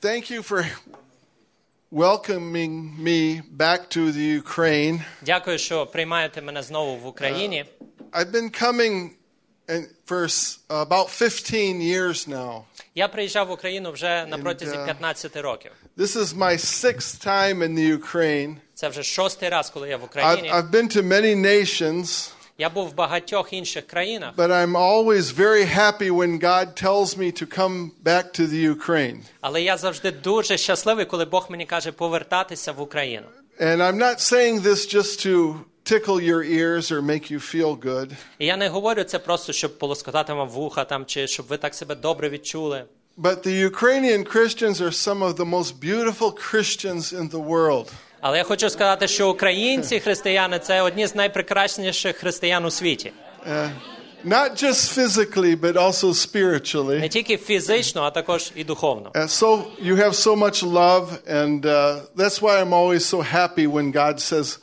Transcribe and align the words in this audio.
thank 0.00 0.30
you 0.30 0.42
for 0.42 0.64
welcoming 1.90 2.96
me 2.98 3.42
back 3.50 3.88
to 3.90 4.12
the 4.12 4.40
Ukraine. 4.42 5.04
Дякую, 5.22 5.58
що 5.58 5.86
приймаєте 5.86 6.42
мене 6.42 6.62
знову 6.62 6.96
в 6.96 7.06
Україні. 7.06 7.64
I've 8.12 8.30
been 8.30 8.62
coming 8.62 9.10
and 9.68 9.86
for 10.06 10.24
s- 10.24 10.58
about 10.68 11.08
15 11.18 11.80
years 11.82 12.28
now. 12.28 12.62
Я 12.94 13.08
приїжджав 13.08 13.46
в 13.46 13.50
Україну 13.50 13.92
вже 13.92 14.26
на 14.26 14.38
протязі 14.38 14.76
uh, 14.76 14.86
15 14.86 15.36
років. 15.36 15.72
This 15.98 16.16
is 16.16 16.36
my 16.38 16.58
sixth 16.58 17.26
time 17.26 17.58
in 17.58 17.74
the 17.74 17.98
Ukraine. 17.98 18.56
Це 18.74 18.88
вже 18.88 19.02
шостий 19.02 19.48
раз, 19.48 19.70
коли 19.70 19.88
я 19.88 19.96
в 19.96 20.00
I've, 20.00 20.04
Україні. 20.04 20.52
I've 20.52 20.70
been 20.70 20.96
to 20.96 21.02
many 21.02 21.36
nations, 21.36 22.30
Я 22.58 22.70
був 22.70 22.88
в 22.88 22.94
багатьох 22.94 23.52
інших 23.52 23.86
країнах, 23.86 24.34
but 24.36 24.50
I'm 24.50 24.76
always 24.76 25.22
very 25.22 25.64
happy 25.64 26.10
when 26.10 26.38
God 26.38 26.66
tells 26.82 27.16
me 27.18 27.42
to 27.42 27.58
come 27.58 27.90
back 28.04 28.24
to 28.40 28.46
the 28.46 28.76
Ukraine. 28.76 29.16
але 29.40 29.62
я 29.62 29.76
завжди 29.76 30.10
дуже 30.10 30.58
щасливий, 30.58 31.04
коли 31.04 31.24
Бог 31.24 31.46
мені 31.50 31.66
каже 31.66 31.92
повертатися 31.92 32.72
в 32.72 32.80
Україну. 32.80 33.26
And 33.60 33.76
I'm 33.76 33.96
not 33.98 34.20
saying 34.20 34.60
this 34.60 34.94
just 34.94 35.26
to 35.26 35.54
tickle 35.84 36.20
your 36.20 36.42
ears 36.42 36.90
or 36.92 37.02
make 37.02 37.30
you 37.30 37.40
feel 37.54 37.76
good. 37.76 38.10
І 38.38 38.46
я 38.46 38.56
не 38.56 38.68
говорю 38.68 39.04
це 39.04 39.18
просто, 39.18 39.52
щоб 39.52 39.78
полоскотати 39.78 40.32
вам 40.32 40.48
вуха 40.48 40.84
там, 40.84 41.06
чи 41.06 41.26
щоб 41.26 41.46
ви 41.46 41.56
так 41.56 41.74
себе 41.74 41.94
добре 41.94 42.28
відчули. 42.28 42.84
But 43.18 43.46
the 43.46 43.70
Ukrainian 43.70 44.24
Christians 44.24 44.80
are 44.80 44.92
some 44.92 45.22
of 45.22 45.34
the 45.36 45.44
most 45.44 45.80
beautiful 45.80 46.30
Christians 46.50 47.12
in 47.12 47.28
the 47.30 47.44
world. 47.48 47.92
Але 48.20 48.38
я 48.38 48.44
хочу 48.44 48.70
сказати, 48.70 49.08
що 49.08 49.30
українці 49.30 50.00
християни 50.00 50.58
це 50.58 50.82
одні 50.82 51.06
з 51.06 51.14
найпрекрасніших 51.14 52.16
християн 52.16 52.64
у 52.64 52.70
світі. 52.70 53.12
Not 54.24 54.62
just 54.62 54.96
physically, 54.98 55.56
but 55.56 55.72
also 55.76 56.06
Не 56.06 56.12
spiritually. 56.12 57.08
тільки 57.08 57.36
фізично, 57.36 58.02
а 58.02 58.10
також 58.10 58.52
і 58.56 58.64
духовно. 58.64 59.10
And 59.14 59.28
so 59.28 59.62
you 59.84 59.96
have 59.96 60.14
so 60.14 60.36
much 60.36 60.62
love, 60.62 61.06
and 61.28 61.60
uh, 61.66 62.00
that's 62.16 62.40
why 62.40 62.60
I'm 62.62 62.72
always 62.72 63.04
so 63.04 63.20
happy 63.20 63.66
when 63.66 63.90
God 63.90 64.20
says, 64.20 64.58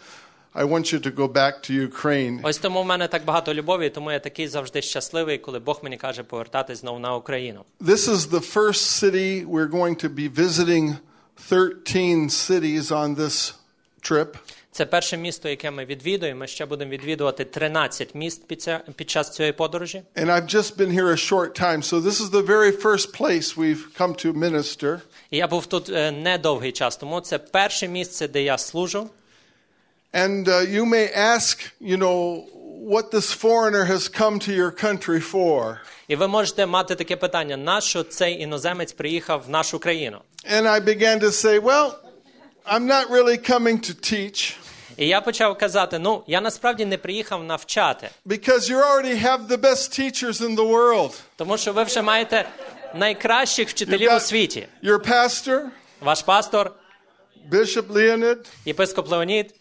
I 0.56 0.64
want 0.64 0.92
you 0.94 1.00
to 1.00 1.12
go 1.12 1.28
back 1.28 1.62
to 1.64 1.74
Ukraine. 1.90 2.40
Ось 2.44 2.58
тому 2.58 2.84
в 2.84 2.86
мене 2.86 3.08
так 3.08 3.26
багато 3.26 3.54
любові, 3.54 3.90
тому 3.90 4.12
я 4.12 4.20
такий 4.20 4.48
завжди 4.48 4.82
щасливий, 4.82 5.38
коли 5.38 5.60
Бог 5.60 5.80
мені 5.84 5.98
каже 5.98 6.24
повертатись 6.24 6.80
знову 6.80 7.00
на 7.00 7.16
Україну. 7.16 7.66
This 7.82 8.08
is 8.10 8.30
the 8.32 8.54
first 8.54 8.82
city 9.04 9.46
we're 9.46 9.72
going 9.72 10.04
to 10.06 10.10
be 10.10 10.30
visiting 10.36 10.96
13 11.37 12.29
cities 12.31 12.91
on 12.91 13.17
this 13.17 13.55
trip. 14.03 14.35
Це 14.73 14.87
перше 14.87 15.17
місто, 15.17 15.49
яке 15.49 15.71
ми 15.71 15.85
відвідуємо. 15.85 16.47
Ще 16.47 16.67
будемо 16.67 16.91
відвідувати 16.91 17.45
13 17.45 18.15
міст 18.15 18.47
під, 18.49 18.63
ця- 18.63 18.81
під 18.97 19.11
час 19.11 19.35
цієї 19.35 19.53
подорожі. 19.53 20.03
And 20.17 20.27
I've 20.27 20.55
just 20.55 20.77
been 20.77 20.91
here 20.93 21.09
a 21.09 21.17
short 21.33 21.61
time, 21.61 21.83
so 21.83 22.01
this 22.01 22.21
is 22.21 22.31
the 22.31 22.43
very 22.47 22.73
first 22.83 23.13
place 23.21 23.57
we've 23.57 23.85
come 24.01 24.27
to 24.27 24.33
minister. 24.33 25.01
І 25.31 25.37
я 25.37 25.47
був 25.49 25.67
тут 25.67 25.89
е, 25.89 26.11
недовгий 26.13 26.73
час, 26.73 26.97
тому 26.97 27.21
це 27.21 27.39
перше 27.39 27.89
місце, 27.89 28.29
де 28.29 28.43
я 28.43 28.59
служу. 28.59 29.11
And 30.13 30.45
uh, 30.49 30.71
you 30.75 30.85
may 30.85 31.19
ask, 31.19 31.59
you 31.81 31.97
know, 31.99 32.45
what 32.95 33.11
this 33.11 33.33
foreigner 33.43 33.85
has 33.85 34.09
come 34.21 34.39
to 34.49 34.53
your 34.61 34.85
country 34.85 35.33
for. 35.33 35.77
І 36.09 36.17
ви 36.17 36.29
можете 36.29 36.67
мати 36.67 36.95
таке 36.95 37.17
питання: 37.17 37.57
нащо 37.57 38.03
цей 38.03 38.41
іноземець 38.41 38.93
приїхав 38.93 39.45
в 39.47 39.51
нашу 39.51 39.79
країну? 39.79 40.19
And 40.46 40.68
I 40.68 40.80
began 40.80 41.20
to 41.20 41.32
say, 41.32 41.60
well, 41.60 41.92
I'm 42.66 42.86
not 42.86 43.10
really 43.10 43.38
coming 43.50 43.80
to 43.90 43.94
teach 44.14 44.56
І 44.98 45.08
я 45.08 45.22
почав 45.22 45.58
казати: 45.58 46.00
ну 46.00 46.24
я 46.28 46.42
насправді 46.42 46.86
не 46.86 46.98
приїхав 46.98 47.44
навчати, 47.44 48.10
because 48.26 48.60
you 48.72 48.78
already 48.78 49.24
have 49.24 49.48
the 49.48 49.58
best 49.58 50.00
teachers 50.00 50.42
in 50.42 50.56
the 50.56 50.68
world. 50.70 51.12
тому 51.36 51.58
що 51.58 51.74
ви 51.74 51.84
вже 51.84 52.02
маєте 52.02 52.50
найкращих 52.96 53.70
вчителів 53.70 54.10
got- 54.12 54.18
у 54.18 54.20
світі. 54.20 54.68
Your 54.84 55.10
pastor, 55.10 55.62
Ваш 56.02 56.22
пастор, 56.22 56.72
Bishop 57.52 57.88
Leonid, 57.88 58.38
єпископ 58.66 59.10
Леонід. 59.10 59.56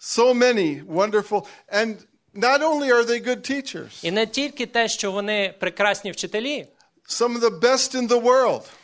so 0.00 0.34
many 0.34 0.84
wonderful. 0.86 1.42
And 1.74 1.96
not 2.34 2.60
only 2.62 2.90
are 2.92 3.04
they 3.04 3.26
good 3.28 3.50
teachers, 3.50 3.88
І 4.02 4.10
не 4.10 4.26
тільки 4.26 4.66
те, 4.66 4.88
що 4.88 5.12
вони 5.12 5.54
прекрасні 5.60 6.10
вчителі, 6.10 6.66
some 7.08 7.38
of 7.38 7.40
the 7.40 7.60
best 7.60 7.94
in 7.94 8.08
the 8.08 8.22
world, 8.22 8.62
е, 8.62 8.62
де 8.62 8.66
з 8.66 8.66
най, 8.66 8.66
е, 8.66 8.81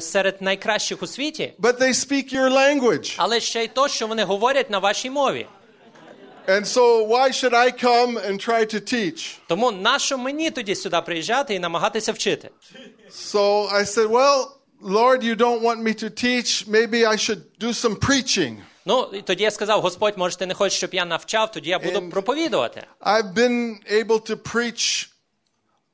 Серед 0.00 0.42
найкращих 0.42 1.02
у 1.02 1.06
світі, 1.06 1.52
but 1.58 1.80
they 1.80 1.92
speak 1.94 2.34
your 2.34 2.50
language. 2.52 3.14
але 3.16 3.40
ще 3.40 3.64
й 3.64 3.68
то, 3.68 3.88
що 3.88 4.06
вони 4.06 4.24
говорять 4.24 4.70
на 4.70 4.78
вашій 4.78 5.10
мові. 5.10 5.46
And 6.48 6.64
so, 6.64 7.08
why 7.08 7.32
should 7.32 7.54
I 7.54 7.84
come 7.84 8.18
and 8.26 8.48
try 8.48 8.74
to 8.74 8.80
teach? 8.94 9.38
Тому 9.48 9.72
нащо 9.72 10.18
мені 10.18 10.50
тоді 10.50 10.74
сюди 10.74 11.00
приїжджати 11.00 11.54
і 11.54 11.58
намагатися 11.58 12.12
вчити? 12.12 12.50
So 13.12 13.72
I 13.72 13.84
said, 13.84 14.08
Well, 14.08 14.46
Lord, 14.82 15.24
you 15.24 15.34
don't 15.34 15.62
want 15.62 15.80
me 15.82 15.94
to 16.04 16.10
teach. 16.10 16.66
Maybe 16.68 17.04
I 17.06 17.16
should 17.16 17.42
do 17.60 17.72
some 17.72 17.96
preaching. 17.96 18.56
Ну 18.84 19.10
і 19.12 19.22
тоді 19.22 19.42
я 19.42 19.50
сказав: 19.50 19.80
Господь, 19.80 20.18
може, 20.18 20.36
ти 20.36 20.46
не 20.46 20.54
хочеш, 20.54 20.78
щоб 20.78 20.94
я 20.94 21.04
навчав, 21.04 21.52
тоді 21.52 21.70
я 21.70 21.78
буду 21.78 22.10
проповідувати. 22.10 22.86
I've 23.00 23.34
been 23.34 23.76
able 23.92 24.30
to 24.30 24.36
preach, 24.36 25.08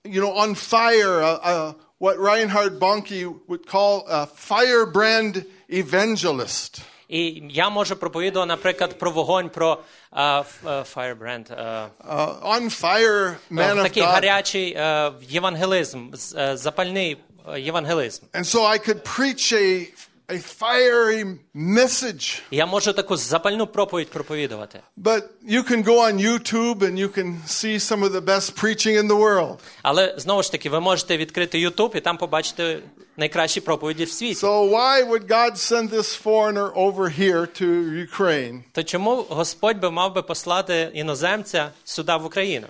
you 0.04 0.20
know, 0.20 0.34
on 0.36 0.54
fire, 0.54 1.22
uh, 1.22 1.46
uh, 1.46 1.74
what 2.01 2.17
Reinhard 2.19 2.79
Bonnke 2.79 3.33
would 3.47 3.65
call 3.71 4.05
a 4.09 4.25
firebrand 4.49 5.43
evangelist. 5.69 6.81
І 7.09 7.43
я 7.49 7.69
можу 7.69 7.95
проповідувати, 7.95 8.47
наприклад, 8.47 8.99
про 8.99 9.11
вогонь, 9.11 9.49
про 9.49 9.77
е, 10.17 10.39
ф- 10.39 10.63
е, 10.67 10.69
firebrand, 10.95 11.51
е, 11.53 11.87
Uh, 12.09 12.41
on 12.57 12.81
fire 12.81 13.35
man 13.51 13.75
of 13.79 13.83
такий 13.83 14.03
God. 14.03 14.11
гарячий 14.11 14.73
е, 14.77 15.11
євангелизм, 15.29 16.13
з- 16.13 16.35
е, 16.37 16.57
запальний 16.57 17.17
е, 17.53 17.59
євангелизм. 17.59 18.23
And 18.33 18.45
so 18.45 18.59
I 18.61 18.89
could 18.89 19.01
preach 19.17 19.53
a, 19.53 19.87
a 20.31 20.39
fiery 20.39 21.37
message. 21.55 22.41
І 22.51 22.57
Я 22.57 22.65
можу 22.65 22.93
таку 22.93 23.17
запальну 23.17 23.67
проповідь 23.67 24.09
проповідувати. 24.09 24.79
But 24.97 25.23
you 25.49 25.71
can 25.71 25.83
go 25.83 25.99
on 25.99 26.19
YouTube 26.19 26.79
and 26.79 26.99
you 26.99 27.17
can 27.17 27.41
see 27.47 27.79
some 27.79 28.03
of 28.03 28.11
the 28.11 28.21
best 28.21 28.55
preaching 28.55 28.97
in 28.97 29.07
the 29.07 29.17
world. 29.17 29.59
Але 29.81 30.15
знову 30.17 30.43
ж 30.43 30.51
таки, 30.51 30.69
ви 30.69 30.79
можете 30.79 31.17
відкрити 31.17 31.67
YouTube 31.67 31.97
і 31.97 32.01
там 32.01 32.17
побачити 32.17 32.79
найкращі 33.17 33.61
проповіді 33.61 34.03
в 34.03 34.11
світі. 34.11 34.45
So 34.45 34.69
why 34.69 35.09
would 35.09 35.27
God 35.27 35.55
send 35.55 35.89
this 35.89 36.23
foreigner 36.23 36.73
over 36.73 37.19
here 37.19 37.61
to 37.61 37.67
Ukraine? 38.07 38.63
То 38.71 38.83
чому 38.83 39.15
Господь 39.29 39.79
би 39.79 39.91
мав 39.91 40.13
би 40.13 40.21
послати 40.21 40.91
іноземця 40.93 41.71
сюди 41.83 42.15
в 42.15 42.25
Україну? 42.25 42.67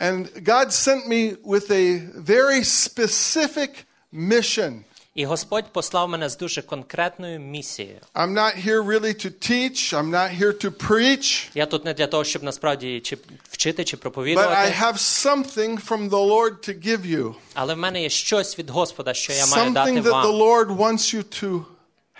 And 0.00 0.42
God 0.42 0.72
sent 0.72 1.08
me 1.08 1.36
with 1.44 1.70
a 1.70 2.00
very 2.34 2.64
specific 2.64 3.70
mission. 4.12 4.84
І 5.15 5.25
Господь 5.25 5.65
послав 5.73 6.09
мене 6.09 6.29
з 6.29 6.37
дуже 6.37 6.61
конкретною 6.61 7.39
місією. 7.39 7.99
I'm 8.13 8.33
not 8.33 8.67
here 8.67 8.81
really 8.85 9.25
to 9.25 9.49
teach, 9.51 9.93
I'm 9.93 10.09
not 10.09 10.39
here 10.41 10.65
to 10.65 10.87
preach, 10.87 11.49
Я 11.55 11.65
тут 11.65 11.85
не 11.85 11.93
для 11.93 12.07
того, 12.07 12.23
щоб 12.23 12.43
насправді 12.43 12.99
чи 12.99 13.17
вчити 13.49 13.83
чи 13.83 13.97
but 13.97 14.37
I 14.37 14.81
have 14.81 14.97
something 14.97 15.87
from 15.87 16.09
the 16.09 16.27
Lord 16.29 16.69
to 16.69 16.87
give 16.87 17.05
you. 17.05 17.35
але 17.53 17.73
в 17.73 17.77
мене 17.77 18.01
є 18.01 18.09
щось 18.09 18.59
від 18.59 18.69
Господа, 18.69 19.13
що 19.13 19.33
я 19.33 19.45
маю 19.45 19.71
дати 19.71 19.91
Something 19.91 20.03
that 20.03 20.25
the. 20.25 20.37
Lord 20.37 20.77
wants 20.77 21.15
you 21.15 21.43
to 21.43 21.65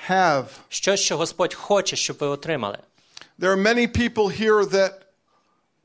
have. 0.09 0.45
Щось, 0.69 0.99
що 0.99 1.17
Господь 1.17 1.53
хоче, 1.53 1.95
щоб 1.95 2.17
ви 2.19 2.27
отримали. 2.27 2.77
There 3.39 3.55
are 3.55 3.63
many 3.63 3.87
people 3.87 4.41
here 4.41 4.69
that 4.69 4.91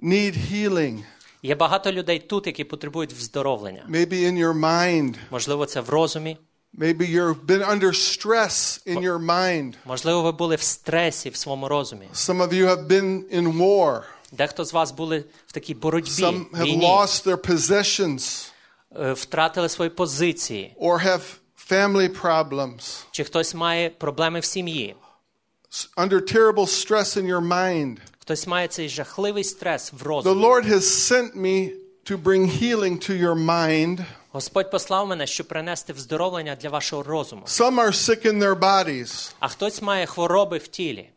need 0.03 0.53
healing. 0.53 1.05
Є 1.43 1.55
багато 1.55 1.93
людей 1.93 2.19
тут, 2.19 2.47
які 2.47 2.65
потребують 2.65 3.13
вздоровлення. 3.13 3.87
Maybe 3.91 4.13
in 4.13 4.47
your 4.47 4.61
mind. 4.61 5.15
Можливо, 5.31 5.67
це 5.67 5.81
в 5.81 5.89
розумі, 5.91 6.37
Maybe 6.78 7.06
you've 7.16 7.46
been 7.46 7.62
under 7.64 7.92
stress 7.94 8.80
in 8.88 9.00
your 9.02 9.20
mind. 9.20 9.74
можливо, 9.86 10.22
ви 10.22 10.32
були 10.32 10.56
в 10.56 10.62
стресі 10.62 11.30
в 11.30 11.36
своєму 11.36 11.68
розумі. 11.68 12.06
Some 12.14 12.38
of 12.48 12.54
you 12.54 12.66
have 12.68 12.88
been 12.88 13.24
in 13.36 13.58
war. 13.58 14.02
Дехто 14.32 14.66
з 14.66 14.74
вас 14.74 14.92
були 14.92 15.24
в 15.48 15.52
такій 15.52 15.74
боротьбі, 15.74 16.24
Some 16.24 16.50
have 16.52 16.64
війні, 16.64 16.86
lost 16.86 17.28
their 17.28 17.38
possessions 17.52 18.48
е, 19.00 19.14
втратили 19.14 19.70
свої 19.70 19.90
позиції, 19.92 20.76
or 20.82 21.06
have 21.08 21.22
family 21.70 22.22
problems. 22.22 23.04
чи 23.12 23.24
хтось 23.24 23.56
має 23.56 23.90
проблеми 23.90 24.40
в 24.40 24.46
сім'ї, 24.46 24.96
S- 25.72 25.90
Under 25.98 26.20
terrible 26.36 26.66
stress 26.68 27.18
in 27.18 27.26
your 27.36 27.48
mind. 27.48 27.98
хтось 28.20 28.48
має 28.48 28.68
цей 28.68 28.90
жахливий 28.90 29.44
стрес 29.44 29.94
в 29.94 29.96
The 29.96 30.04
розумі. 30.08 30.46
Lord 30.46 30.66
has 30.74 30.82
sent 31.12 31.36
me 31.36 31.70
to 32.06 32.18
bring 32.24 32.62
healing 32.64 33.10
to 33.10 33.22
your 33.26 33.36
mind. 33.46 34.06
Господь 34.37 34.71
послав 34.71 35.07
мене, 35.07 35.27
щоб 35.27 35.49
принести 35.49 35.93
вздоровлення 35.93 36.57
для 36.57 36.71
вашого 36.71 37.03
розуму. 37.03 37.43
Some 37.47 37.75
are 37.81 37.93
sick 37.93 38.27
in 38.27 38.39
their 38.39 38.59
bodies. 38.59 39.33
А 39.39 39.49
хтось 39.49 39.83
має 39.83 40.07
хвороби 40.07 40.59
в 40.59 40.69
тілі. 40.69 41.11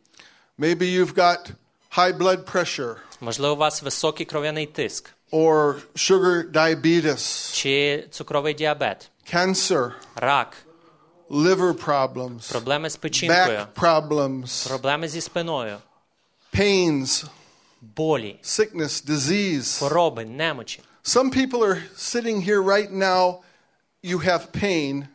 Maybe 0.58 0.82
you've 0.82 1.14
got 1.14 1.50
high 1.96 2.18
blood 2.18 2.52
pressure 2.52 2.96
Можливо, 3.20 3.54
у 3.54 3.56
вас 3.56 3.82
високий 3.82 4.26
кров'яний 4.26 4.66
тиск, 4.66 5.10
or 5.32 5.74
sugar 5.94 6.52
diabetes, 6.52 7.54
чи 7.54 8.04
цукровий 8.10 8.54
діабет, 8.54 9.10
cancer, 9.34 9.92
рак, 10.14 10.56
liver 11.30 11.72
problems, 11.72 12.50
проблеми 12.50 12.90
з 12.90 12.96
печінкою, 12.96 13.58
back 13.58 13.66
problems, 13.74 14.68
проблеми 14.68 15.08
зі 15.08 15.20
спиною, 15.20 15.76
pains, 16.54 17.24
болі, 17.80 18.36
sickness, 18.42 19.10
disease. 19.10 19.78
хвороби, 19.78 20.24
немочі. 20.24 20.80
Some 21.03 21.29
people 21.29 21.63
are 21.63 21.81
sitting 21.95 22.41
here 22.41 22.61
right 22.61 22.91
now, 22.91 23.39
you 24.03 24.17
have 24.19 24.51
pain 24.51 25.07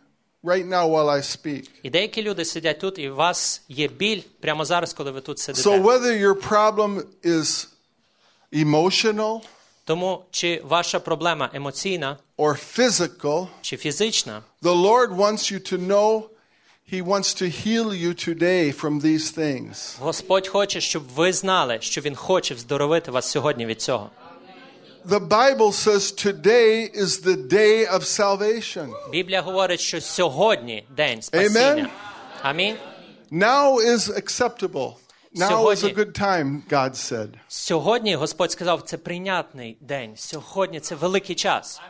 right 0.42 0.66
now 0.66 0.86
while 0.88 1.10
I 1.10 1.22
speak. 1.22 1.70
І 1.82 1.90
деякі 1.90 2.22
люди 2.22 2.44
сидять 2.44 2.78
тут, 2.78 2.98
і 2.98 3.10
у 3.10 3.14
вас 3.14 3.62
є 3.68 3.88
біль 3.88 4.22
прямо 4.40 4.64
зараз, 4.64 4.92
коли 4.92 5.10
ви 5.10 5.20
тут 5.20 5.38
сидите. 5.38 5.70
So 5.70 5.82
whether 5.82 6.12
your 6.12 6.48
problem 6.48 7.02
is 7.24 7.68
emotional 8.52 9.40
Тому 9.84 10.24
чи 10.30 10.62
ваша 10.64 11.00
проблема 11.00 11.50
емоційна 11.52 12.16
or 12.38 12.78
physical, 12.78 13.46
чи 13.60 13.76
фізична, 13.76 14.42
the 14.62 14.82
Lord 14.82 15.16
wants 15.16 15.52
you 15.52 15.72
to 15.72 15.78
know 15.86 16.22
He 16.92 17.02
wants 17.02 17.34
to 17.34 17.46
heal 17.48 17.94
you 17.94 18.14
today 18.14 18.72
from 18.72 19.00
these 19.00 19.38
things. 19.38 19.96
Господь 20.00 20.48
хоче, 20.48 20.80
щоб 20.80 21.02
ви 21.14 21.32
знали, 21.32 21.78
що 21.80 22.00
Він 22.00 22.16
хоче 22.16 22.54
вздоровити 22.54 23.10
вас 23.10 23.30
сьогодні 23.30 23.66
від 23.66 23.82
цього. 23.82 24.10
The 25.04 25.20
Bible 25.20 25.72
says 25.72 26.12
today 26.12 26.90
is 26.94 27.20
the 27.20 27.36
day 27.36 27.86
of 27.86 28.04
salvation. 28.04 28.88
Біблія 29.10 29.40
говорить, 29.42 29.80
що 29.80 30.00
сьогодні 30.00 30.84
день 30.96 31.22
спасіння. 31.22 31.88
Амінь. 32.42 32.76
Now 33.32 33.78
is 33.80 34.08
acceptable. 34.08 34.94
Now 35.36 35.68
is 35.68 35.72
a 35.72 35.76
Сьогодні. 35.76 35.94
good 35.94 36.20
time, 36.20 36.60
God 36.70 36.90
said. 36.94 37.28
Сьогодні 37.48 38.14
Господь 38.14 38.52
сказав, 38.52 38.82
це 38.82 38.96
прийнятний 38.98 39.76
день. 39.80 40.12
Сьогодні 40.16 40.80
це 40.80 40.94
великий 40.94 41.36
час. 41.36 41.80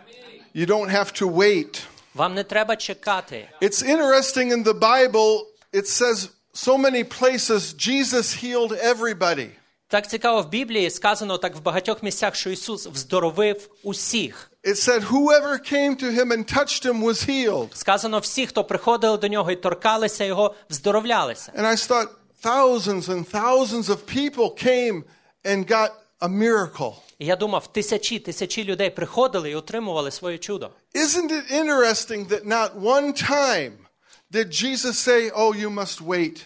You 0.54 0.66
don't 0.66 0.90
have 0.90 1.22
to 1.22 1.34
wait. 1.34 1.82
Вам 2.14 2.34
не 2.34 2.44
треба 2.44 2.76
чекати. 2.76 3.48
It's 3.62 3.82
interesting 3.82 4.52
in 4.52 4.64
the 4.64 4.74
Bible, 4.74 5.46
it 5.72 5.86
says 5.86 6.28
so 6.54 6.76
many 6.78 7.04
places 7.04 7.72
Jesus 7.72 8.34
healed 8.44 8.72
everybody. 8.72 9.48
Так 9.87 10.09
цікаво 10.09 10.41
в 10.41 10.49
Біблії 10.49 10.89
сказано 10.89 11.37
так 11.37 11.55
в 11.55 11.61
багатьох 11.61 12.03
місцях, 12.03 12.35
що 12.35 12.49
Ісус 12.49 12.87
вздоровив 12.87 13.69
усіх. 13.83 14.51
It 14.63 14.75
said, 14.75 15.01
whoever 15.11 15.73
came 15.73 15.95
to 16.03 16.11
him 16.11 16.31
and 16.31 16.55
touched 16.57 16.85
him 16.85 17.03
was 17.03 17.29
healed. 17.29 17.75
Сказано, 17.75 18.19
всі, 18.19 18.47
хто 18.47 18.63
приходили 18.63 19.17
до 19.17 19.27
нього 19.27 19.51
і 19.51 19.55
торкалися 19.55 20.23
його, 20.23 20.55
вздоровлялися. 20.69 21.51
And 21.57 21.65
I 21.65 21.89
thought 21.89 22.07
thousands 22.43 23.09
and 23.09 23.31
thousands 23.31 23.89
of 23.89 23.97
people 23.97 24.65
came 24.65 25.03
and 25.43 25.71
got 25.71 25.89
a 26.19 26.29
miracle. 26.29 26.93
І 27.19 27.25
я 27.25 27.35
думав, 27.35 27.67
тисячі, 27.67 28.19
тисячі 28.19 28.63
людей 28.63 28.89
приходили 28.89 29.51
і 29.51 29.55
отримували 29.55 30.11
своє 30.11 30.37
чудо. 30.37 30.69
Isn't 30.95 31.31
it 31.31 31.51
interesting 31.51 32.27
that 32.27 32.45
not 32.45 32.69
one 32.81 33.13
time 33.31 33.71
did 34.31 34.49
Jesus 34.63 34.93
say, 35.07 35.31
Oh, 35.31 35.53
you 35.53 35.69
must 35.69 36.01
wait? 36.01 36.45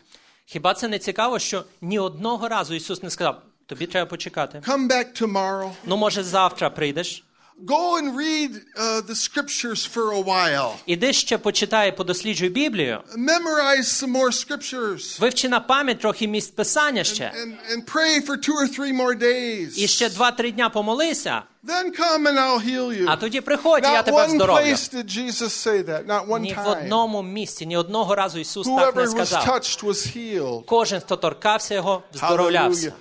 Хіба 0.52 0.74
це 0.74 0.88
не 0.88 1.00
цікаво, 1.00 1.40
що 1.40 1.64
ні 1.82 2.00
одного 2.00 2.48
разу 2.48 2.74
Ісус 2.74 3.04
не 3.04 3.10
сказав, 3.10 3.42
тобі 3.66 3.86
треба 3.88 4.10
почекати. 4.10 4.60
Come 4.60 4.90
back 4.90 5.22
tomorrow. 5.22 5.72
Ну, 5.86 5.98
може, 5.98 6.24
завтра 6.24 6.70
прийдеш. 6.70 7.24
Go 7.66 7.98
and 7.98 8.16
read 8.16 8.52
uh, 8.78 9.02
the 9.02 9.16
scriptures 9.16 9.86
for 9.86 10.12
a 10.12 10.22
while. 10.22 10.72
Іди 10.86 11.14
ще 11.14 11.38
почитай, 11.38 11.98
подосліджуй 11.98 12.50
Біблію. 12.50 13.02
Memorize 13.18 13.84
some 13.84 14.12
more 14.12 14.32
scriptures. 14.32 15.20
Вивчи 15.20 15.50
на 15.50 15.60
пам'ять 15.60 16.00
трохи 16.00 16.28
місць 16.28 16.48
писання 16.48 17.04
ще. 17.04 17.24
And, 17.24 17.54
and 17.74 17.86
pray 17.86 18.28
for 18.28 18.38
two 18.38 18.56
or 18.56 18.80
three 18.80 18.94
more 18.94 19.20
days. 19.20 19.78
І 19.78 19.88
ще 19.88 20.10
два-три 20.10 20.52
дня 20.52 20.70
помолися, 20.70 21.44
Then 21.64 22.00
come 22.00 22.28
and 22.28 22.38
I'll 22.40 22.66
heal 22.70 23.02
you. 23.02 23.06
а 23.08 23.16
тоді 23.16 23.42
приходь, 23.42 23.84
і 23.84 23.88
я 23.88 24.02
Not 24.02 24.06
тебе 24.06 24.18
one 24.18 24.38
place 24.38 24.94
did 24.96 25.06
Jesus 25.18 25.68
say 25.68 25.84
that. 25.84 26.06
Not 26.08 26.28
one 26.28 26.40
Ні 26.40 26.56
в 26.66 26.68
одному 26.68 27.24
місці, 27.24 27.66
ні 27.66 27.78
одного 27.78 28.16
разу 28.16 28.40
Ісус 28.40 28.68
так 28.68 28.96
не 28.96 29.02
Whoever 29.02 29.20
was 29.20 29.48
touched 29.48 29.84
was 29.84 30.18
healed. 30.18 30.64
Кожен, 30.66 31.00
хто 31.00 31.16
торкався 31.16 31.76
його, 31.76 32.04
вздоровлявся. 32.14 32.90
Hallelujah. 32.90 32.94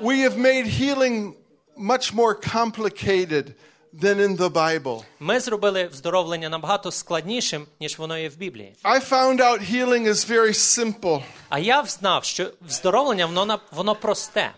We 0.00 0.28
have 0.28 0.36
made 0.38 0.66
healing 0.66 1.34
much 1.78 2.12
more 2.14 2.34
complicated 2.34 3.54
than 3.94 4.20
in 4.20 4.36
the 4.36 4.50
Bible. 4.50 5.02
Ми 5.20 5.40
зробили 5.40 5.86
вздоровлення 5.86 6.48
набагато 6.48 6.90
складнішим, 6.90 7.66
ніж 7.80 7.98
воно 7.98 8.18
є 8.18 8.28
в 8.28 8.36
Біблії. 8.36 8.74
I 8.84 9.10
found 9.10 9.40
out 9.40 9.72
healing 9.72 10.08
is 10.08 10.30
very 10.30 10.54
simple. 10.54 11.22
А 11.48 11.58
я 11.58 11.84
знав, 11.84 12.24
що 12.24 12.50
вздоровлення 12.68 13.26
воно 13.26 13.60
воно 13.72 13.94
просте. 13.94 14.52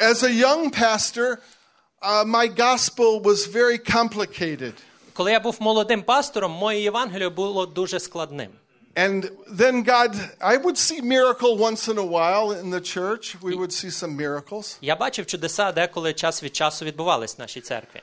As 0.00 0.22
a 0.22 0.30
young 0.30 0.70
pastor, 0.80 1.38
uh, 2.02 2.24
my 2.24 2.48
gospel 2.48 3.22
was 3.22 3.46
very 3.46 3.78
complicated. 3.96 4.72
Коли 5.12 5.32
я 5.32 5.40
був 5.40 5.56
молодим 5.60 6.02
пастором, 6.02 6.52
моє 6.52 6.80
Євангеліє 6.80 7.28
було 7.28 7.66
дуже 7.66 8.00
складним. 8.00 8.50
And 8.96 9.30
then 9.50 9.82
God, 9.82 10.14
I 10.40 10.56
would 10.56 10.78
see 10.78 11.00
miracle 11.00 11.58
once 11.58 11.88
in 11.88 11.98
a 11.98 12.04
while 12.04 12.52
in 12.52 12.70
the 12.70 12.80
church. 12.80 13.36
We 13.42 13.56
would 13.56 13.72
see 13.72 13.90
some 13.90 14.16
miracles. 14.16 14.78
Я 14.80 14.96
бачив 14.96 15.26
чудеса, 15.26 15.72
деколи 15.72 16.14
час 16.14 16.42
від 16.42 16.56
часу 16.56 16.84
відбувались 16.84 17.38
в 17.38 17.40
нашій 17.40 17.60
церкві. 17.60 18.02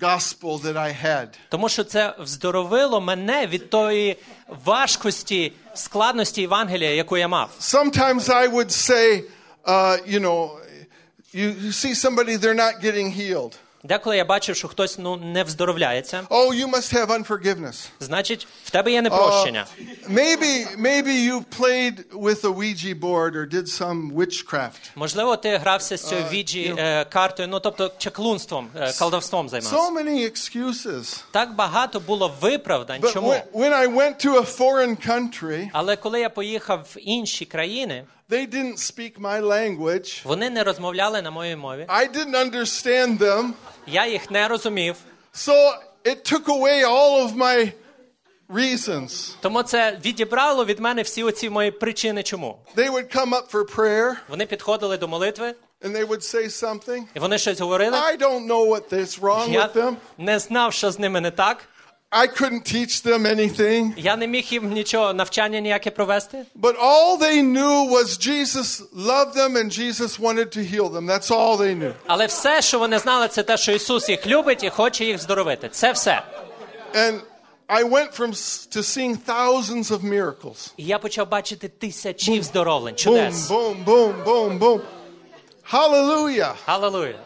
gospel 0.00 0.58
that 0.58 0.76
I 0.76 0.92
had. 1.04 1.28
Тому 1.48 1.68
що 1.68 1.84
це 1.84 2.14
вздоровило 2.18 3.00
мене 3.00 3.46
від 3.46 3.70
тої 3.70 4.16
важкості, 4.64 5.52
складності 5.74 6.40
Євангелія, 6.40 6.94
яку 6.94 7.16
я 7.16 7.28
мав. 7.28 7.50
Sometimes 7.60 8.28
I 8.28 8.48
would 8.48 8.70
say, 8.70 9.24
uh, 9.64 9.98
you 10.12 10.20
know, 10.20 10.58
you, 11.32 11.48
you 11.64 11.72
see 11.72 11.94
somebody, 11.94 12.36
they're 12.36 12.54
not 12.54 12.80
getting 12.82 13.10
healed. 13.12 13.52
Деколи 13.85 14.17
я 14.17 14.25
бачив, 14.25 14.55
що 14.55 14.67
хтось 14.67 14.97
ну 14.97 15.15
не 15.15 15.43
вздоровляється, 15.43 16.23
Oh, 16.29 16.53
you 16.53 16.69
must 16.69 16.93
have 16.95 17.07
unforgiveness. 17.07 17.87
значить, 17.99 18.47
в 18.63 18.69
тебе 18.69 18.91
є 18.91 19.01
Uh, 19.01 19.65
maybe, 20.09 20.77
maybe 20.77 21.13
you 21.29 21.43
played 21.59 21.95
with 22.13 22.43
a 22.43 22.51
Ouija 22.51 22.93
board 22.99 23.35
or 23.35 23.45
did 23.45 23.67
some 23.67 24.11
witchcraft. 24.13 24.91
Можливо, 24.95 25.37
ти 25.37 25.57
грався 25.57 25.97
з 25.97 26.07
цією 26.09 26.25
віджі 26.31 26.75
е, 26.77 27.05
картою, 27.05 27.47
ну 27.47 27.59
тобто 27.59 27.91
чаклунством, 27.97 28.69
е, 28.75 28.93
колдовством 28.99 29.49
займався. 29.49 29.75
So 29.75 29.93
many 29.93 30.31
excuses. 30.31 31.23
Так 31.31 31.55
багато 31.55 31.99
було 31.99 32.35
виправдань. 32.41 33.01
But 33.01 33.13
Чому? 33.13 33.29
when 33.53 33.73
I 33.73 33.95
went 33.95 34.25
to 34.27 34.39
a 34.41 34.57
foreign 34.57 35.09
country, 35.09 35.69
Але 35.73 35.95
коли 35.95 36.19
я 36.19 36.29
поїхав 36.29 36.79
в 36.95 36.97
інші 36.99 37.45
країни, 37.45 38.05
they 38.29 38.45
didn't 38.49 38.77
speak 38.77 39.19
my 39.19 39.41
language. 39.41 40.21
вони 40.27 40.49
не 40.49 40.63
розмовляли 40.63 41.21
на 41.21 41.31
моїй 41.31 41.55
мові. 41.55 41.85
I 41.89 42.15
didn't 42.15 42.51
understand 42.51 43.17
them. 43.19 43.51
Я 43.87 44.07
їх 44.07 44.31
не 44.31 44.47
розумів. 44.47 44.95
So 45.33 45.73
it 46.05 46.33
took 46.33 46.45
away 46.45 46.83
all 46.83 47.23
of 47.27 47.35
my 47.35 47.71
reasons. 48.49 49.35
Тому 49.41 49.63
це 49.63 49.99
відібрало 50.05 50.65
від 50.65 50.79
мене 50.79 51.01
всі 51.01 51.23
оці 51.23 51.49
мої 51.49 51.71
причини, 51.71 52.23
чому. 52.23 52.57
They 52.75 52.89
would 52.91 53.15
come 53.17 53.29
up 53.29 53.51
for 53.51 53.75
prayer 53.75 54.13
Вони 54.29 54.45
підходили 54.45 54.97
до 54.97 55.07
молитви, 55.07 55.55
and 55.81 55.91
they 55.97 56.07
would 56.07 56.35
say 56.35 56.45
something. 56.63 57.03
і 57.15 57.19
вони 57.19 57.37
щось 57.37 57.59
говорили. 57.59 57.97
I 57.97 58.17
don't 58.17 58.47
know 58.47 58.67
what 58.69 58.93
is 58.93 59.19
wrong 59.19 59.51
Я 59.51 59.61
with 59.65 59.73
them. 59.73 59.95
не 60.17 60.39
знав, 60.39 60.73
що 60.73 60.91
з 60.91 60.99
ними 60.99 61.21
не 61.21 61.31
так. 61.31 61.57
I 62.14 62.26
couldn't 62.26 62.64
teach 62.74 63.02
them 63.02 63.22
anything. 63.26 63.92
Я 63.96 64.16
не 64.16 64.26
міг 64.26 64.44
їм 64.50 64.72
нічого 64.72 65.12
навчання 65.14 65.60
ніяке 65.60 65.90
провести. 65.90 66.44
But 66.60 66.76
all 66.78 67.18
they 67.18 67.42
knew 67.42 67.90
was 67.90 68.18
Jesus 68.28 68.82
loved 68.96 69.34
them 69.36 69.56
and 69.56 69.70
Jesus 69.78 70.18
wanted 70.18 70.48
to 70.56 70.60
heal 70.72 70.88
them. 70.90 71.06
That's 71.06 71.30
all 71.30 71.56
they 71.56 71.74
knew. 71.74 71.92
Але 72.06 72.26
все, 72.26 72.62
що 72.62 72.78
вони 72.78 72.98
знали, 72.98 73.28
це 73.28 73.42
те, 73.42 73.56
що 73.56 73.72
Ісус 73.72 74.08
їх 74.08 74.26
любить 74.26 74.64
і 74.64 74.70
хоче 74.70 75.04
їх 75.04 75.18
здоровити. 75.18 75.68
Це 75.68 75.92
все. 75.92 76.22
And 76.94 77.20
I 77.68 77.84
went 77.84 78.12
from 78.18 78.30
s- 78.30 78.68
to 78.76 78.82
seeing 78.82 79.16
thousands 79.26 79.90
of 79.90 80.00
miracles. 80.00 80.72
І 80.76 80.84
я 80.84 80.98
почав 80.98 81.28
бачити 81.28 81.68
тисячі 81.68 82.40
вздоровлень, 82.40 82.94
Boom, 82.94 82.98
чудес. 82.98 83.50
boom, 83.50 83.84
boom, 83.84 84.24
boom, 84.24 84.58
boom. 84.58 84.80
Hallelujah. 85.62 86.54
Аллилуйя. 86.66 87.18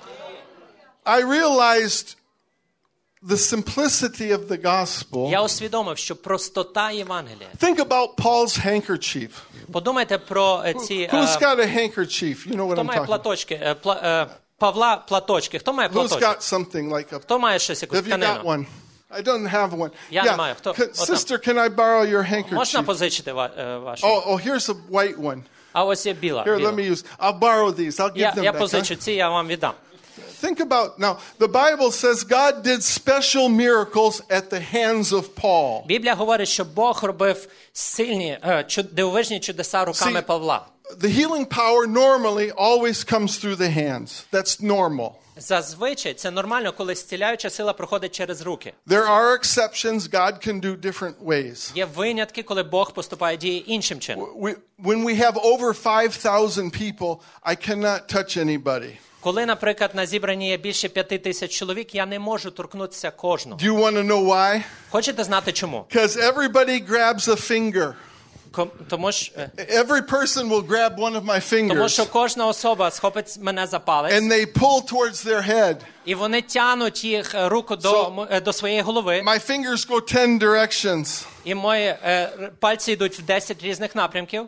I 1.06 1.20
realized 1.22 2.16
the 3.22 3.36
simplicity 3.36 4.32
of 4.32 4.48
the 4.48 4.56
gospel. 4.64 5.30
Я 5.30 5.42
усвідомив, 5.42 5.98
що 5.98 6.16
простота 6.16 6.90
Євангелія. 6.90 7.48
Think 7.60 7.76
about 7.76 8.14
Paul's 8.14 8.66
handkerchief. 8.66 9.28
Подумайте 9.72 10.18
про 10.18 10.62
е, 10.66 10.74
ці 10.74 10.94
е, 10.94 11.16
Who's 11.16 11.42
got 11.42 11.56
a 11.60 11.76
handkerchief? 11.76 12.48
You 12.48 12.56
know 12.56 12.66
what 12.66 12.72
хто 12.72 12.80
I'm 12.80 12.84
має 12.84 13.00
talking 13.00 13.02
about. 13.02 13.06
платочки, 13.06 13.54
е, 13.62 13.76
пла- 13.84 14.06
е, 14.06 14.26
Павла 14.58 14.96
платочки. 14.96 15.58
Хто 15.58 15.72
має 15.72 15.88
Who's 15.88 15.92
платочок? 15.92 16.22
got 16.22 16.38
something 16.54 16.88
like 16.92 17.12
a 17.14 17.20
Хто 17.20 17.38
має 17.38 17.58
щось 17.58 17.82
якусь 17.82 17.98
Have 17.98 18.02
you 18.08 18.12
got 18.12 18.18
тканину? 18.18 18.44
one? 18.50 18.66
I 19.18 19.22
don't 19.22 19.50
have 19.54 19.70
one. 19.78 19.90
Я 20.10 20.24
не 20.24 20.36
маю. 20.36 20.54
Хто? 20.58 20.70
Can- 20.70 20.82
От 20.82 20.92
там. 21.06 21.16
sister, 21.16 21.48
can 21.48 21.54
I 21.58 21.68
borrow 21.74 22.04
your 22.12 22.52
Можна 22.52 22.80
handkerchief? 22.80 22.84
позичити 22.84 23.32
ва- 23.32 23.50
е, 23.58 23.76
вашу? 23.78 24.06
Oh, 24.06 24.26
oh, 24.28 24.46
here's 24.48 24.70
a 24.70 24.74
white 24.90 25.16
one. 25.22 25.42
А 25.72 25.84
ось 25.84 26.06
є 26.06 26.12
біла. 26.12 26.44
Here, 26.44 26.56
біла. 26.56 26.70
let 26.70 26.74
me 26.74 26.90
use. 26.90 27.04
I'll 27.18 27.38
borrow 27.38 27.72
these. 27.72 28.00
I'll 28.00 28.10
give 28.12 28.16
Я, 28.18 28.30
them 28.32 28.42
я 28.44 28.50
back. 28.52 28.54
huh? 28.54 28.58
позичу 28.58 28.96
ці, 28.96 29.12
я 29.12 29.28
вам 29.28 29.46
віддам. 29.46 29.72
think 30.40 30.60
about 30.60 30.98
now, 30.98 31.16
the 31.38 31.48
Bible 31.48 31.90
says 31.90 32.24
God 32.24 32.62
did 32.62 32.82
special 32.82 33.48
miracles 33.48 34.22
at 34.30 34.50
the 34.50 34.60
hands 34.60 35.12
of 35.12 35.34
Paul. 35.34 35.86
Біблія 35.86 36.14
говорить, 36.14 36.48
що 36.48 36.64
Бог 36.64 37.04
робив 37.04 37.48
сильні, 37.72 38.38
е, 38.44 38.64
чуд- 38.68 38.92
дивовижні 38.92 39.40
чудеса 39.40 39.84
руками 39.84 40.18
See, 40.20 40.22
Павла. 40.26 40.66
The 41.00 41.08
healing 41.18 41.46
power 41.46 41.86
normally 41.86 42.52
always 42.52 43.04
comes 43.12 43.38
through 43.38 43.56
the 43.56 43.70
hands. 43.70 44.24
That's 44.32 44.60
normal. 44.62 45.10
Зазвичай 45.39 46.13
це 46.13 46.31
нормально, 46.31 46.73
коли 46.77 46.95
зціляюча 46.95 47.49
сила 47.49 47.73
проходить 47.73 48.15
через 48.15 48.41
руки. 48.41 48.73
There 48.87 49.07
are 49.07 49.37
exceptions. 49.39 49.99
God 49.99 50.47
can 50.47 50.61
do 50.61 50.79
different 50.81 51.13
ways. 51.25 51.71
Є 51.75 51.85
винятки, 51.85 52.43
коли 52.43 52.63
Бог 52.63 52.93
поступає 52.93 53.37
діє 53.37 53.57
іншим 53.57 53.99
чином. 53.99 54.25
We, 54.41 54.55
when 54.83 55.05
we 55.05 55.21
have 55.21 55.33
over 55.33 55.73
5,000 55.73 56.71
people, 56.71 57.17
I 57.45 57.69
cannot 57.69 58.15
touch 58.15 58.37
anybody. 58.37 58.97
Коли, 59.21 59.45
наприклад, 59.45 59.91
на 59.93 60.05
зібранні 60.05 60.49
є 60.49 60.57
більше 60.57 60.89
п'яти 60.89 61.17
тисяч 61.17 61.51
чоловік, 61.51 61.95
я 61.95 62.05
не 62.05 62.19
можу 62.19 62.51
торкнутися 62.51 63.11
кожного. 63.11 63.61
Do 63.61 63.65
you 63.65 63.79
want 63.79 63.93
to 63.97 64.07
know 64.07 64.25
why? 64.25 64.61
Хочете 64.89 65.23
знати 65.23 65.51
чому? 65.51 65.85
Because 65.95 66.33
everybody 66.33 66.89
grabs 66.91 67.27
a 67.27 67.35
finger. 67.51 67.93
Тому 68.89 69.11
що, 69.11 69.31
е, 69.37 69.49
Every 69.57 70.09
person 70.09 70.49
will 70.49 70.67
grab 70.67 70.95
one 70.95 71.21
of 71.21 71.25
my 71.25 71.67
тому 71.67 71.89
що 71.89 72.05
кожна 72.05 72.47
особа 72.47 72.91
схопить 72.91 73.37
мене 73.41 73.67
за 73.67 73.79
палець, 73.79 74.13
and 74.13 74.31
they 74.31 74.45
pull 74.59 74.91
towards 74.93 75.25
their 75.27 75.49
head. 75.49 75.75
і 76.05 76.15
вони 76.15 76.41
тянуть 76.41 77.03
їх 77.03 77.35
руку 77.35 77.75
до, 77.75 78.27
до 78.45 78.53
своєї 78.53 78.81
голови, 78.81 79.23
My 79.25 79.49
fingers 79.49 79.89
go 79.89 80.13
10 80.13 80.29
directions. 80.43 81.25
і 81.43 81.55
мої 81.55 81.95
пальці 82.59 82.91
йдуть 82.91 83.19
в 83.19 83.21
10 83.21 83.63
різних 83.63 83.95
напрямків, 83.95 84.47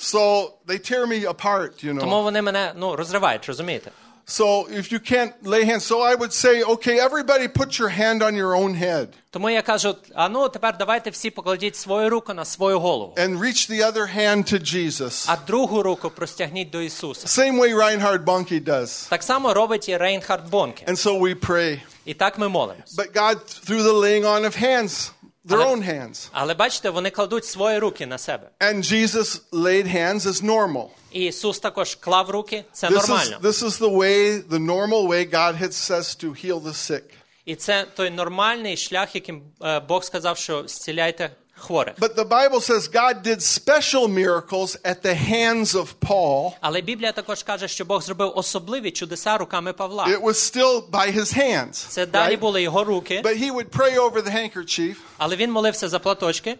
So 0.00 0.50
they 0.66 0.78
tear 0.92 1.06
me 1.06 1.24
apart, 1.34 1.84
you 1.84 1.94
know. 1.94 2.00
тому 2.00 2.22
вони 2.22 2.42
мене 2.42 2.72
ну, 2.76 2.96
розривають, 2.96 3.46
розумієте? 3.46 3.90
So 4.27 4.67
if 4.71 4.89
you 4.93 4.99
can't 4.99 5.33
lay 5.43 5.65
hands, 5.65 5.83
so 5.83 6.01
I 6.01 6.15
would 6.15 6.31
say, 6.31 6.63
okay, 6.63 6.97
everybody 6.97 7.49
put 7.49 7.77
your 7.77 7.89
hand 7.89 8.23
on 8.23 8.35
your 8.35 8.55
own 8.55 8.73
head 8.73 9.09
Тому 9.31 9.49
я 9.49 9.61
кажу: 9.61 9.95
а 10.15 10.29
ну 10.29 10.49
тепер 10.49 10.77
давайте 10.77 11.09
всі 11.09 11.29
покладіть 11.29 11.75
свою 11.75 12.09
руку 12.09 12.33
на 12.33 12.45
свою 12.45 12.79
голову, 12.79 13.13
and 13.17 13.39
reach 13.39 13.69
the 13.69 13.81
other 13.91 14.07
hand 14.17 14.53
to 14.53 14.59
Jesus. 14.59 15.25
а 15.27 15.37
другу 15.47 15.83
руку 15.83 16.09
простягніть 16.09 16.69
до 16.69 16.81
Ісуса. 16.81 17.27
Same 17.41 17.59
way 17.59 17.73
Reinhard 17.75 18.23
Bunke 18.25 18.63
does. 18.63 19.09
Так 19.09 19.23
само 19.23 19.53
робить 19.53 19.89
і 19.89 19.97
Рейнхард 19.97 20.49
Бонке. 20.49 20.85
And 20.85 20.97
so 20.97 21.19
we 21.19 21.35
pray. 21.35 21.79
І 22.05 22.13
так 22.13 22.37
ми 22.37 22.47
молимось. 22.47 22.97
But 22.97 23.13
God, 23.13 23.37
through 23.67 23.83
the 23.83 23.93
laying 23.93 24.25
on 24.25 24.45
of 24.45 24.63
hands, 24.63 25.11
their 25.47 25.59
Ale- 25.61 25.71
own 25.75 25.81
hands. 25.83 26.29
Але 26.31 26.53
бачите, 26.53 26.89
вони 26.89 27.09
кладуть 27.09 27.45
свої 27.45 27.79
руки 27.79 28.05
на 28.05 28.17
себе. 28.17 28.49
And 28.59 28.83
Jesus 28.93 29.41
laid 29.51 29.87
hands 29.95 30.19
as 30.19 30.43
normal. 30.43 30.87
І 31.11 31.25
Ісус 31.25 31.59
також 31.59 31.95
клав 31.95 32.29
руки, 32.29 32.65
це 32.73 32.87
This 32.89 32.91
is, 32.91 33.07
нормально. 33.09 33.37
this 33.41 33.63
is 33.63 33.79
the 33.79 33.95
way, 33.95 34.41
the 34.49 34.59
normal 34.59 35.07
way 35.07 35.33
God 35.33 35.61
had 35.61 35.73
says 35.73 36.15
to 36.23 36.31
heal 36.45 36.59
the 36.59 36.73
sick. 36.73 37.03
І 37.48 37.54
це 37.54 37.86
той 37.96 38.10
нормальний 38.10 38.76
шлях, 38.76 39.14
яким 39.14 39.42
е, 39.62 39.80
Бог 39.80 40.04
сказав, 40.04 40.38
що 40.38 40.64
зціляйте 40.68 41.30
хворих. 41.56 41.94
But 41.96 42.14
the 42.14 42.28
Bible 42.28 42.60
says 42.60 42.88
God 42.94 43.22
did 43.22 43.40
special 43.42 44.08
miracles 44.08 44.76
at 44.84 45.02
the 45.02 45.14
hands 45.30 45.74
of 45.74 45.86
Paul. 46.08 46.52
Але 46.60 46.80
Біблія 46.80 47.12
також 47.12 47.42
каже, 47.42 47.68
що 47.68 47.84
Бог 47.84 48.02
зробив 48.02 48.32
особливі 48.36 48.90
чудеса 48.90 49.38
руками 49.38 49.72
Павла. 49.72 50.04
It 50.06 50.22
was 50.22 50.34
still 50.34 50.90
by 50.90 51.18
his 51.18 51.38
hands. 51.38 51.72
Це 51.72 52.06
далі 52.06 52.36
були 52.36 52.62
його 52.62 52.84
руки, 52.84 53.20
But 53.24 53.42
he 53.42 53.52
would 53.54 53.68
pray 53.68 53.98
over 53.98 54.22
the 54.22 54.34
handkerchief, 54.36 54.94
але 55.18 55.36
він 55.36 55.52
молився 55.52 55.88
за 55.88 55.98
платочки, 55.98 56.58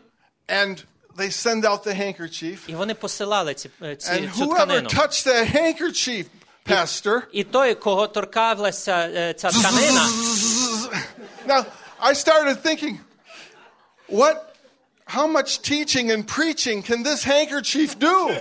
and 0.49 0.77
they 1.19 1.31
send 1.47 1.65
out 1.65 1.87
the 1.87 2.01
handkerchief. 2.01 2.59
і 2.67 2.75
вони 2.75 2.95
посилали 2.95 3.55
ці, 3.55 3.71
е, 3.83 3.97
ці, 3.97 4.11
And 4.11 4.35
цю 4.39 4.45
whoever 4.45 4.55
тканину. 4.55 4.89
touched 4.89 5.27
that 5.27 5.57
handkerchief, 5.57 6.25
Pastor, 6.69 7.21
І 7.33 7.45
той, 7.45 7.75
кого 7.75 8.07
торкалася 8.07 9.11
е, 9.15 9.35
ця 9.35 9.49
тканина, 9.49 10.07
now 11.49 11.65
I 12.01 12.13
started 12.15 12.57
thinking, 12.63 12.95
what, 14.09 14.37
how 15.17 15.27
much 15.27 15.51
teaching 15.63 16.11
and 16.11 16.27
preaching 16.27 16.83
can 16.83 17.03
this 17.03 17.25
handkerchief 17.25 17.99
do? 17.99 18.41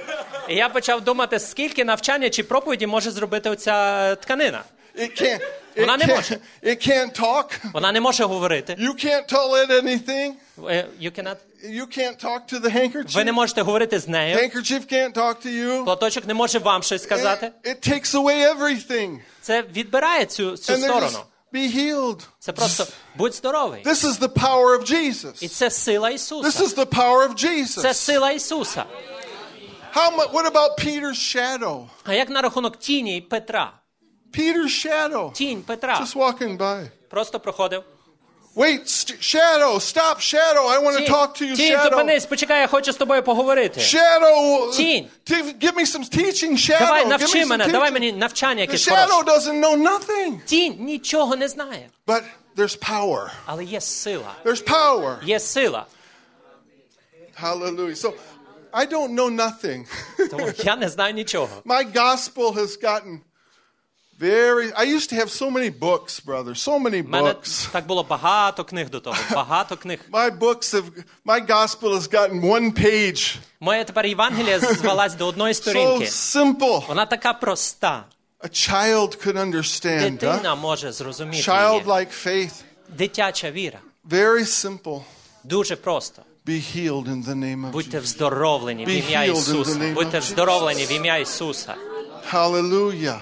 і 0.50 0.56
я 0.56 0.70
почав 0.70 1.02
думати, 1.02 1.40
скільки 1.40 1.86
навчання 1.86 2.30
чи 2.30 2.44
проповіді 2.44 2.88
може 2.88 3.12
зробити 3.12 3.50
оця 3.50 4.16
тканина. 4.16 4.64
It 5.00 5.22
can't. 5.22 5.40
It 5.76 5.82
Вона 5.82 5.98
не 5.98 6.06
can't, 6.06 6.16
може. 6.16 6.38
it 6.64 6.88
can't 6.90 7.20
talk. 7.22 7.60
Вона 7.74 7.92
не 7.92 8.02
може 8.02 8.24
говорити. 8.24 8.74
You 8.80 9.06
can't 9.06 9.34
tell 9.34 9.52
it 9.52 9.72
anything. 9.84 10.32
Е, 10.70 10.86
You 11.02 11.12
cannot... 11.20 11.36
You 11.66 11.86
can't 11.98 12.24
talk 12.26 12.40
to 12.54 12.60
the 12.62 12.62
Ви 12.62 12.70
handkerchief. 12.70 13.24
не 13.26 13.32
можете 13.32 13.62
говорити 13.62 14.00
з 14.00 14.08
нею. 14.08 14.38
Handkerchief 14.38 14.94
can't 14.94 15.14
talk 15.14 15.36
to 15.46 15.48
you. 15.48 15.84
Платочок 15.86 16.28
не 16.28 16.34
може 16.34 16.60
вам 16.60 16.84
щось 16.84 17.04
сказати. 17.04 17.52
It, 17.64 17.70
it 17.76 17.90
takes 17.94 18.14
away 18.22 18.58
everything. 18.58 19.20
Це 19.42 19.62
відбирає 19.62 20.26
цю, 20.26 20.58
цю 20.58 20.74
And 20.74 20.78
сторону. 20.84 21.20
Be 21.54 21.76
healed. 21.76 22.22
Це 22.40 22.52
просто 22.54 22.88
будь 23.16 23.34
здоровий. 23.36 23.84
This 23.84 24.04
is 24.04 24.20
the 24.20 24.28
power 24.30 24.80
of 24.80 24.92
Jesus. 24.92 25.44
І 25.44 25.48
це 25.48 25.72
сила 25.72 26.10
Ісуса. 26.10 26.50
This 26.50 26.68
is 26.68 26.76
the 26.76 26.86
power 26.86 27.30
of 27.30 27.44
Jesus. 27.46 27.82
Це 27.82 27.94
сила 27.94 28.32
Ісуса. 28.32 28.86
How 29.94 30.12
much, 30.18 30.32
what 30.32 30.46
about 30.52 30.78
Peter's 30.86 31.16
shadow? 31.36 31.88
А 32.04 32.14
як 32.14 32.30
на 32.30 32.42
рахунок 32.42 32.78
тіні 32.78 33.22
Петра? 33.22 33.74
Peter's 34.38 34.86
shadow. 34.88 35.32
Тінь 35.32 35.62
Петра 35.62 36.00
Just 36.02 36.16
walking 36.16 36.58
by. 36.58 36.90
просто 37.10 37.40
проходив. 37.40 37.84
Wait, 38.57 38.87
st- 38.89 39.19
shadow, 39.23 39.79
stop, 39.79 40.21
shadow. 40.21 40.67
I 40.67 40.77
want 40.79 40.97
to 40.99 41.05
Тінь, 41.05 41.15
talk 41.15 41.29
to 41.39 41.43
you, 41.51 41.57
тінь, 41.57 41.73
shadow. 41.77 41.91
зупинись, 41.91 42.27
почекай, 42.27 42.61
я 42.61 42.67
хочу 42.67 42.93
з 42.93 42.97
тобою 42.97 43.23
поговорити. 43.23 43.81
Shadow, 43.81 44.73
Тінь. 44.77 45.09
t- 45.25 45.43
give 45.43 45.73
me 45.75 45.87
some 45.87 46.05
teaching, 46.19 46.53
shadow. 46.53 46.79
Давай, 46.79 47.05
give 47.05 47.07
me 47.07 47.09
навчи 47.19 47.43
some 47.43 47.47
мене, 47.47 47.67
давай 47.67 47.91
teaching. 47.91 47.93
мені 47.93 48.13
навчання 48.13 48.55
The 48.57 48.61
якесь 48.61 48.89
shadow 48.89 49.09
хороше. 49.09 49.31
doesn't 49.51 49.61
know 49.61 49.77
nothing. 49.77 50.41
Тінь 50.45 50.77
нічого 50.81 51.37
не 51.37 51.49
знає, 51.49 51.89
But 52.07 52.23
there's 52.57 52.79
power. 52.91 53.31
але 53.47 53.65
є 53.65 53.81
сила. 53.81 54.35
There's 54.45 54.65
power. 54.65 55.25
Є 55.25 55.41
сила. 55.41 55.87
Hallelujah. 57.35 57.97
So 57.97 58.13
I 58.73 58.87
don't 58.87 59.13
know 59.15 59.31
nothing. 59.31 59.87
Тому 60.31 60.49
я 60.65 60.77
не 60.77 60.89
знаю 60.89 61.15
нічого. 61.15 61.49
My 61.65 61.93
gospel 61.93 62.53
has 62.55 62.77
gotten 62.83 63.21
very. 64.21 64.73
I 64.73 64.85
used 64.97 65.11
to 65.11 65.17
have 65.17 65.31
so 65.31 65.51
many 65.51 65.71
books, 65.71 66.21
brother. 66.21 66.55
So 66.55 66.79
many 66.79 67.03
У 67.03 67.09
мене 67.09 67.29
books. 67.33 67.69
так 67.73 67.87
було 67.87 68.03
багато 68.03 68.65
книг 68.65 68.91
до 68.91 69.01
того. 69.01 69.17
Багато 69.35 69.77
книг. 69.77 69.99
My 70.13 70.39
books 70.39 70.75
have. 70.75 70.85
My 71.27 71.41
gospel 71.51 71.95
has 71.95 72.07
gotten 72.15 72.41
one 72.43 72.73
page. 72.83 73.37
Моя 73.61 73.85
тепер 73.85 74.07
Євангелія 74.07 74.61
звелась 74.61 75.15
до 75.15 75.27
одної 75.27 75.53
So 75.55 75.57
сторінки. 75.57 76.05
simple. 76.05 76.87
Вона 76.89 77.07
така 77.07 77.33
проста. 77.33 78.05
A 78.41 78.49
child 78.49 79.27
could 79.27 79.37
understand. 79.37 80.03
Huh? 80.03 80.19
Дитина 80.33 80.55
може 80.55 80.93
зрозуміти 80.93 81.37
її. 81.37 81.49
Childlike 81.49 82.27
faith. 82.27 82.53
Дитяча 82.89 83.51
віра. 83.51 83.79
Very 84.11 84.45
simple. 84.45 85.01
Дуже 85.45 85.77
просто. 85.77 86.23
Be 86.47 86.77
healed 86.77 87.05
in 87.09 87.25
the 87.25 87.35
name 87.35 87.67
of 87.67 87.71
Будьте 87.71 87.99
Jesus. 87.99 88.03
вздоровлені 88.03 88.85
в 88.85 88.89
Be 88.89 88.93
ім'я 89.05 89.21
healed 89.21 89.31
in 89.31 89.35
the 89.35 89.61
Ісуса. 89.61 89.79
name 89.79 89.95
Будьте 89.95 90.17
of 90.19 90.21
вздоровлені 90.21 90.85
в 90.85 90.93
ім'я 90.93 91.17
Ісуса. 91.19 91.75
Hallelujah. 92.33 93.21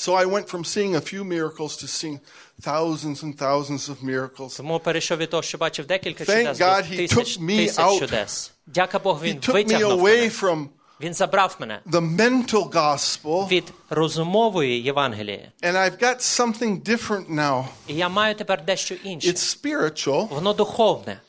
So 0.00 0.12
I 0.12 0.26
went 0.26 0.46
from 0.48 0.64
seeing 0.64 0.94
a 0.96 1.00
few 1.00 1.24
miracles 1.24 1.76
to 1.82 1.86
seeing 1.88 2.20
thousands 2.62 3.22
and 3.22 3.36
thousands 3.38 3.88
of 3.88 4.02
miracles. 4.02 4.56
Тому 4.56 4.78
перейшов 4.80 5.18
від 5.18 5.30
того, 5.30 5.42
що 5.42 5.58
бачив 5.58 5.86
декілька 5.86 6.24
Thank 6.24 6.38
чудес 6.38 6.58
God 6.60 6.82
до 6.88 6.94
he 6.94 6.96
тисяч, 6.96 7.38
took 7.38 7.40
me 7.42 7.56
тисяч 7.66 7.84
out. 7.84 7.98
чудес. 7.98 8.52
Дяка 8.66 8.98
Богу, 8.98 9.20
He 9.20 9.22
Він 9.24 9.36
took 9.36 9.48
me 9.48 9.52
витягнув 9.52 10.00
away 10.02 10.02
мене. 10.20 10.28
from 10.28 10.68
Він 11.00 11.14
забрав 11.14 11.56
мене 11.60 11.80
the 11.86 12.16
mental 12.16 12.70
gospel, 12.70 13.48
від 13.48 13.64
розумової 13.90 14.82
Євангелії. 14.82 15.50
and 15.62 15.72
I've 15.76 16.02
got 16.02 16.16
something 16.20 16.82
different 16.82 17.30
now. 17.30 17.64
І 17.86 17.94
я 17.94 18.08
маю 18.08 18.34
тепер 18.34 18.64
дещо 18.64 18.94
інше. 18.94 19.28
It's 19.28 19.62
spiritual, 19.64 20.28
Воно 20.28 20.52
духовне. 20.52 21.20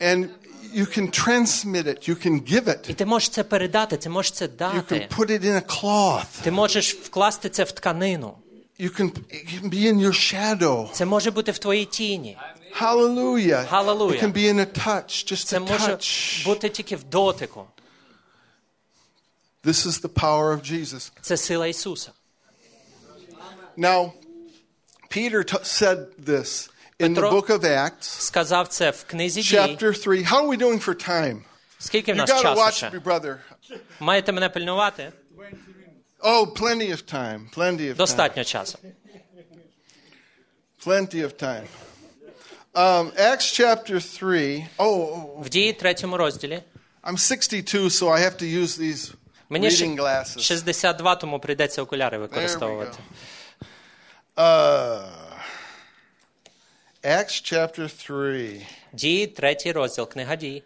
and 0.00 0.28
you 0.74 0.86
can 0.98 1.08
transmit 1.10 1.86
it, 1.86 2.08
you 2.08 2.26
can 2.26 2.40
give 2.52 2.64
І 2.88 2.92
it, 2.92 2.94
ти 2.94 3.06
можеш 3.06 3.28
це 3.28 3.44
передати, 3.44 3.96
ти 3.96 4.08
можеш 4.08 4.32
це 4.32 4.44
you 4.46 4.48
can 4.48 4.56
дати. 4.56 5.08
put 5.16 5.30
it 5.30 5.44
in 5.44 5.54
a 5.66 5.82
cloth, 5.82 6.24
Ти 6.42 6.50
можеш 6.50 6.94
вкласти 6.94 7.48
це 7.48 7.64
в 7.64 7.72
тканину. 7.72 8.34
you 8.80 9.00
can, 9.00 9.10
it 9.10 9.46
can 9.62 9.70
be 9.70 9.92
in 9.92 9.94
your 10.00 10.12
shadow. 10.34 10.92
Це 10.92 11.04
може 11.04 11.30
бути 11.30 11.52
в 11.52 11.58
твоїй 11.58 11.84
тіні. 11.84 12.38
Hallelujah. 12.80 13.68
Hallelujah. 13.70 14.12
It 14.12 14.22
can 14.24 14.32
be 14.32 14.48
in 14.54 14.58
a 14.60 14.66
touch, 14.86 15.32
just 15.32 15.44
Це 15.46 15.58
a 15.58 15.60
може 15.60 15.92
touch. 15.92 16.44
бути 16.44 16.68
тільки 16.68 16.96
в 16.96 17.04
дотику. 17.04 17.64
This 19.64 19.86
is 19.86 20.00
the 20.02 20.08
power 20.08 20.56
of 20.60 20.72
Jesus. 20.72 21.12
Це 21.20 21.36
сила 21.36 21.66
Ісуса. 21.66 22.10
Now, 23.78 24.12
Peter 25.10 25.42
t- 25.44 25.64
said 25.64 26.06
this 26.24 26.68
in 27.00 27.14
the 27.14 27.20
Петро- 27.20 27.30
book 27.32 27.50
of 27.50 27.64
Acts, 27.64 28.02
Сказав 28.20 28.68
це 28.68 28.90
в 28.90 29.04
книзі 29.04 29.42
дій. 29.42 29.56
chapter 29.56 30.02
3. 30.04 30.22
How 30.22 30.42
are 30.44 30.48
we 30.48 30.58
doing 30.58 30.84
for 30.88 31.08
time? 31.08 31.38
Скільки 31.78 32.12
в 32.12 32.16
You 32.16 32.18
нас 32.18 32.30
got 32.30 32.36
to 32.38 32.42
часу 32.42 32.60
watch 32.60 32.72
ще? 32.72 32.88
me, 32.88 33.02
brother. 33.02 33.36
Маєте 34.00 34.32
мене 34.32 34.48
пильнувати? 34.48 35.12
Oh, 36.20 36.46
plenty 36.52 36.90
of 36.92 37.14
time. 37.14 37.54
Plenty 37.56 37.80
of 37.80 37.90
time. 37.92 37.96
Достатньо 37.96 38.44
часу. 38.44 38.78
Plenty 40.86 41.22
of 41.26 41.32
time. 41.42 41.66
Um, 42.74 43.12
Acts 43.18 43.50
chapter 43.60 44.00
3. 44.18 44.66
Oh, 44.78 44.86
oh, 44.86 45.42
В 45.42 45.48
дії 45.48 45.72
третьому 45.72 46.16
розділі. 46.16 46.62
I'm 47.04 47.16
62, 47.18 47.88
so 47.90 48.06
I 48.08 48.18
have 48.20 48.36
to 48.42 48.62
use 48.62 48.78
these 48.78 49.12
Мені 49.48 49.68
reading 49.68 49.74
ще 49.74 49.86
glasses. 49.86 50.40
62, 50.40 51.14
тому 51.16 51.40
прийдеться 51.40 51.82
окуляри 51.82 52.18
використовувати. 52.18 52.98
Uh, 54.36 55.02
Acts 57.06 57.52
chapter 57.52 58.06
3. 58.06 58.66
Дії, 58.92 59.26
третій 59.26 59.72
розділ, 59.72 60.08
книга 60.08 60.36
дій. 60.36 60.62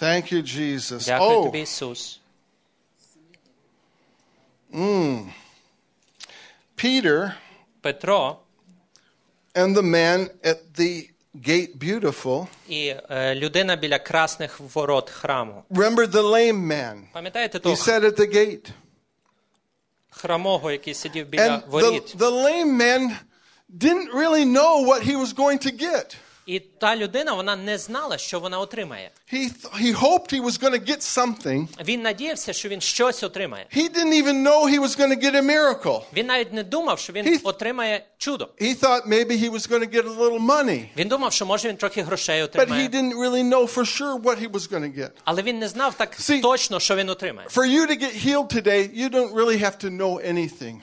Thank 0.00 0.32
you, 0.34 0.42
Jesus. 0.42 1.06
Дякую 1.06 1.38
oh, 1.38 1.44
тобі, 1.44 1.60
Ісус. 1.60 2.20
Peter 6.76 7.34
Петро 7.82 8.38
and 9.54 9.76
the 9.76 9.82
man 9.82 10.30
at 10.42 10.58
the 10.76 11.10
gate 11.34 11.76
beautiful. 11.78 12.46
і 12.68 12.94
е, 13.10 13.34
людина 13.34 13.76
біля 13.76 13.98
красних 13.98 14.60
ворот 14.60 15.10
храму. 15.10 15.64
Remember 15.70 16.06
the 16.06 16.22
lame 16.22 16.66
man. 16.66 17.02
Пам'ятаєте 17.12 17.58
He 17.58 17.60
того 17.60 17.74
sat 17.74 18.04
at 18.04 18.18
the 18.20 18.34
gate. 18.34 18.70
храмого, 20.10 20.70
який 20.70 20.94
сидів 20.94 21.28
біля 21.28 21.42
And 21.42 21.62
the, 21.62 21.68
воріт? 21.70 22.16
the 22.16 22.30
lame 22.30 22.80
man 22.80 23.10
didn't 23.78 24.10
really 24.12 24.44
know 24.44 24.84
what 24.86 25.02
he 25.02 25.16
was 25.16 25.32
going 25.32 25.58
to 25.66 25.70
get. 25.72 26.16
І 26.46 26.60
та 26.60 26.96
людина 26.96 27.32
вона 27.32 27.56
не 27.56 27.78
знала, 27.78 28.18
що 28.18 28.40
вона 28.40 28.58
отримає. 28.58 29.10
He, 29.32 29.38
th- 29.38 29.82
he 29.82 29.94
hoped 30.00 30.32
he 30.34 30.44
was 30.44 30.60
going 30.62 30.72
to 30.72 30.88
get 30.90 31.00
something. 31.02 31.68
Він 31.84 32.02
надіявся, 32.02 32.52
що 32.52 32.68
він 32.68 32.80
щось 32.80 33.22
отримає. 33.22 33.66
He 33.76 33.88
didn't 33.96 34.12
even 34.24 34.42
know 34.42 34.68
he 34.70 34.78
was 34.80 34.98
going 35.00 35.08
to 35.08 35.24
get 35.24 35.34
a 35.34 35.42
miracle. 35.42 36.02
Він 36.16 36.26
навіть 36.26 36.52
не 36.52 36.62
думав, 36.62 36.98
що 36.98 37.12
він 37.12 37.26
He- 37.26 37.40
отримає 37.44 38.04
чудо. 38.18 38.48
He 38.60 38.74
thought 38.82 39.06
maybe 39.08 39.30
he 39.44 39.50
was 39.50 39.70
going 39.70 39.80
to 39.80 39.94
get 39.94 40.04
a 40.06 40.18
little 40.18 40.40
money. 40.46 40.88
Він 40.96 41.08
думав, 41.08 41.32
що 41.32 41.46
може 41.46 41.68
він 41.68 41.76
трохи 41.76 42.02
грошей 42.02 42.40
But 42.42 42.42
he 42.42 42.44
отримає. 42.44 42.88
didn't 42.88 43.14
really 43.14 43.42
know 43.48 43.66
for 43.74 43.84
sure 43.84 44.22
what 44.22 44.38
he 44.38 44.50
was 44.50 44.70
going 44.72 44.82
to 44.82 44.98
get. 44.98 45.10
Але 45.24 45.42
він 45.42 45.58
не 45.58 45.68
знав 45.68 45.94
так 45.94 46.12
See- 46.20 46.40
точно, 46.42 46.80
що 46.80 46.96
він 46.96 47.08
отримає. 47.08 47.48
For 47.48 47.64
you 47.66 47.86
to 47.90 48.02
get 48.02 48.26
healed 48.26 48.54
today, 48.56 48.90
you 49.00 49.08
don't 49.10 49.32
really 49.34 49.58
have 49.64 49.78
to 49.84 49.90
know 49.90 50.20
anything. 50.32 50.80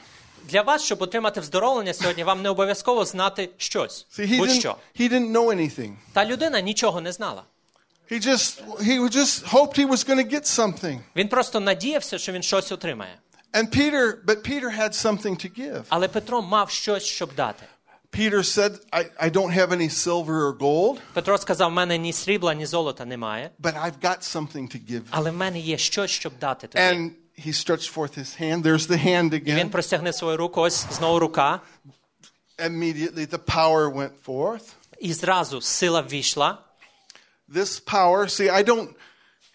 Для 0.48 0.62
вас, 0.62 0.82
щоб 0.82 1.02
отримати 1.02 1.40
вздоровлення 1.40 1.94
сьогодні, 1.94 2.24
вам 2.24 2.42
не 2.42 2.48
обов'язково 2.48 3.04
знати 3.04 3.50
щось. 3.56 4.06
See, 4.18 4.26
he 4.26 4.30
didn't, 4.32 4.38
Будь-що. 4.38 4.76
he 5.00 5.12
didn't 5.12 5.30
know 5.32 5.46
anything. 5.56 5.92
Та 6.12 6.24
людина 6.24 6.60
нічого 6.60 7.00
не 7.00 7.12
знала. 7.12 7.42
He 8.10 8.26
just 8.28 8.62
he 8.80 9.00
just 9.10 9.44
hoped 9.48 9.78
he 9.78 9.86
was 9.88 10.08
going 10.08 10.18
to 10.26 10.32
get 10.34 10.44
something. 10.46 10.98
Він 11.16 11.28
просто 11.28 11.60
надіявся, 11.60 12.18
що 12.18 12.32
він 12.32 12.42
щось 12.42 12.72
отримає. 12.72 13.18
And 13.52 13.76
Peter, 13.76 14.24
but 14.26 14.48
Peter 14.48 14.78
had 14.80 14.92
something 14.94 15.46
to 15.46 15.58
give. 15.60 15.82
Але 15.88 16.08
Петро 16.08 16.42
мав 16.42 16.70
щось, 16.70 17.02
щоб 17.04 17.34
дати. 17.34 17.66
Peter 18.12 18.38
said, 18.38 18.72
I, 18.92 19.04
I 19.26 19.30
don't 19.30 19.52
have 19.58 19.72
any 19.72 19.90
silver 19.90 20.36
or 20.46 20.58
gold, 20.58 20.96
Петро 21.12 21.38
сказав: 21.38 21.70
в 21.70 21.72
мене 21.72 21.98
ні 21.98 22.12
срібла, 22.12 22.54
ні 22.54 22.66
золота 22.66 23.04
немає, 23.04 23.50
but 23.62 23.74
I've 23.84 23.98
got 24.02 24.36
something 24.36 24.62
to 24.76 24.90
give. 24.90 25.02
але 25.10 25.30
в 25.30 25.34
мене 25.34 25.58
є 25.58 25.78
щось, 25.78 26.10
щоб 26.10 26.32
дати 26.40 26.66
тобі. 26.66 26.84
And 26.84 27.10
he 27.45 27.53
stretched 27.53 27.89
forth 27.93 28.15
his 28.15 28.36
hand. 28.41 28.63
There's 28.63 28.88
the 28.88 29.05
hand 29.05 29.33
І 29.33 29.39
він 29.39 29.57
again. 29.57 29.69
простягне 29.69 30.13
свою 30.13 30.38
руку, 30.38 30.62
ось 30.62 30.86
знову 30.91 31.19
рука, 31.19 31.60
Immediately 32.57 33.25
the 33.27 33.39
power 33.39 33.93
went 33.93 34.12
forth. 34.25 34.62
і 35.00 35.13
зразу 35.13 35.62
сила 35.62 36.01
ввійшла. 36.01 36.57
This 37.55 37.83
power, 37.86 38.29
see, 38.29 38.50
I 38.53 38.63
don't 38.63 38.89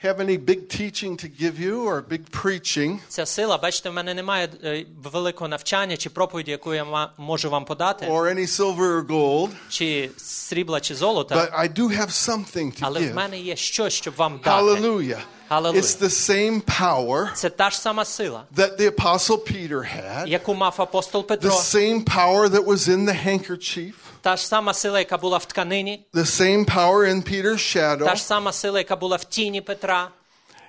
have 0.05 0.21
any 0.21 0.37
big 0.38 0.69
teaching 0.69 1.16
to 1.25 1.28
give 1.43 1.59
you 1.61 1.75
or 1.88 2.02
big 2.09 2.23
preaching, 2.43 2.99
Ця 3.09 3.26
сила, 3.26 3.59
бачите, 3.59 3.90
в 3.90 3.93
мене 3.93 4.14
немає 4.14 4.49
е, 4.64 4.87
великого 5.05 5.49
навчання 5.49 5.97
чи 5.97 6.11
проповіді, 6.11 6.50
яку 6.50 6.75
я 6.75 6.85
ма- 6.85 7.12
можу 7.19 7.50
вам 7.50 7.64
подати, 7.64 8.07
or 8.07 8.35
any 8.35 8.47
silver 8.47 8.76
or 9.00 9.07
gold, 9.07 9.50
чи 9.69 10.11
срібла, 10.16 10.81
чи 10.81 10.95
золота. 10.95 11.35
but 11.37 11.61
I 11.61 11.78
do 11.78 12.00
have 12.00 12.11
something 12.11 12.73
to 12.73 12.78
Але 12.81 13.00
в 13.00 13.02
give. 13.02 13.14
мене 13.14 13.38
є 13.40 13.57
щось, 13.57 13.93
щоб 13.95 14.14
вам 14.16 14.40
дати. 14.45 14.62
Hallelujah. 14.64 15.21
Hallelujah. 15.50 15.81
It's 15.81 15.95
the 15.95 16.11
same 16.11 16.61
power 16.81 17.33
Це 17.35 17.50
та 17.50 17.71
ж 17.71 17.78
сама 17.78 18.05
сила, 18.05 18.45
that 18.57 18.81
the 18.81 18.87
apostle 18.97 19.37
Peter 19.52 19.97
had, 19.97 20.26
яку 20.28 20.55
мав 20.55 20.75
апостол 20.78 21.23
the 21.23 21.26
Петро, 21.26 21.50
same 21.50 22.05
power 22.05 22.49
that 22.49 22.64
was 22.64 22.88
in 22.88 23.05
the 23.05 23.26
handkerchief, 23.26 23.93
та 24.21 24.37
ж 24.37 24.47
сама 24.47 24.75
сила, 24.75 24.99
яка 24.99 25.19
була 25.19 25.38
в 25.38 25.45
тканині, 25.45 26.07
the 26.14 26.25
same 26.25 26.64
power 26.75 27.14
in 27.14 27.31
Peter's 27.33 27.76
shadow. 27.76 28.05
та 28.05 28.14
ж 28.14 28.23
сама 28.23 28.52
сила, 28.52 28.78
яка 28.78 28.97
була 28.97 29.16
в 29.16 29.25
тіні 29.25 29.61
Петра. 29.61 30.09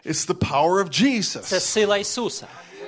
It's 0.06 0.28
the 0.28 0.36
power 0.36 0.84
of 0.84 0.90
Це 0.90 1.58
Jesus. 1.58 1.60
сила 1.60 1.98
Ісуса. 1.98 2.48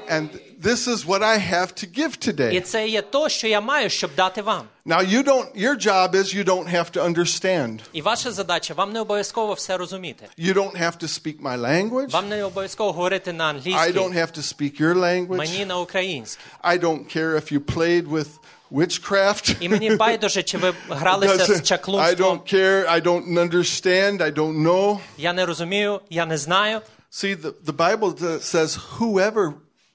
And 0.09 0.29
this 0.63 0.87
is 0.87 1.05
what 1.05 1.21
I 1.21 1.37
have 1.37 1.67
to 1.75 1.85
give 1.99 2.13
І 2.27 2.31
today. 2.31 2.61
це 2.61 2.87
є 2.87 3.01
то, 3.01 3.29
що 3.29 3.47
я 3.47 3.61
маю, 3.61 3.89
щоб 3.89 4.11
дати 4.15 4.41
вам. 4.41 4.63
Now 4.85 5.13
you 5.13 5.23
don't 5.23 5.47
your 5.55 5.75
job 5.87 6.15
is 6.15 6.35
you 6.35 6.43
don't 6.43 6.67
have 6.75 6.91
to 6.97 7.03
understand. 7.13 7.79
І 7.93 8.01
ваша 8.01 8.31
задача 8.31 8.73
вам 8.73 8.91
не 8.93 8.99
обов'язково 9.01 9.53
все 9.53 9.77
розуміти. 9.77 10.25
You 10.39 10.53
don't 10.53 10.81
have 10.81 10.97
to 10.97 11.07
speak 11.07 11.41
my 11.41 11.57
language. 11.59 12.09
Вам 12.11 12.29
не 12.29 12.43
обов'язково 12.43 12.91
говорити 12.91 13.33
на 13.33 13.43
I 13.43 13.49
англійській, 13.49 13.99
don't 13.99 14.13
have 14.15 14.37
to 14.37 14.41
speak 14.55 14.81
your 14.81 14.93
language. 14.95 15.37
мені 15.37 15.65
на 15.65 15.77
українській. 15.77 16.41
I 16.63 16.79
don't 16.79 17.17
care 17.17 17.35
if 17.35 17.53
you 17.53 17.59
played 17.59 18.07
with 18.07 18.27
witchcraft. 18.71 19.55
І 19.59 19.69
мені 19.69 19.95
байдуже, 19.95 20.43
чи 20.43 20.57
ви 20.57 20.73
гралися 20.89 21.35
з 21.45 21.49
Doesn't- 21.49 21.55
I 21.59 21.61
чаклунством. 21.61 22.37
don't 22.37 22.53
care. 22.53 22.91
I 22.91 23.01
don't 23.03 23.27
understand. 23.33 24.21
I 24.21 24.31
don't 24.33 24.61
know. 24.61 24.99
Я 25.17 25.33
не 25.33 25.45
розумію, 25.45 26.01
я 26.09 26.25
не 26.25 26.37
знаю. 26.37 26.81
See, 27.11 27.35
the, 27.41 27.53
the 27.65 27.73
Bible 27.73 28.13
uh, 28.21 28.39
says 28.39 28.77
whoever 28.97 29.53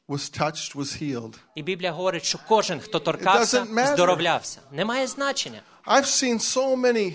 was 0.08 0.38
touched 0.40 0.74
was 0.76 1.02
healed. 1.02 1.34
І 1.54 1.62
Біблія 1.62 1.92
говорить, 1.92 2.24
що 2.24 2.38
кожен, 2.48 2.80
хто 2.80 3.00
торкався, 3.00 3.60
doesn't 3.60 3.74
matter. 3.74 3.94
здоровлявся. 3.94 4.60
Немає 4.72 5.06
значення. 5.06 5.60
I've 5.86 6.06
seen 6.06 6.38
so 6.38 6.76
many 6.76 7.12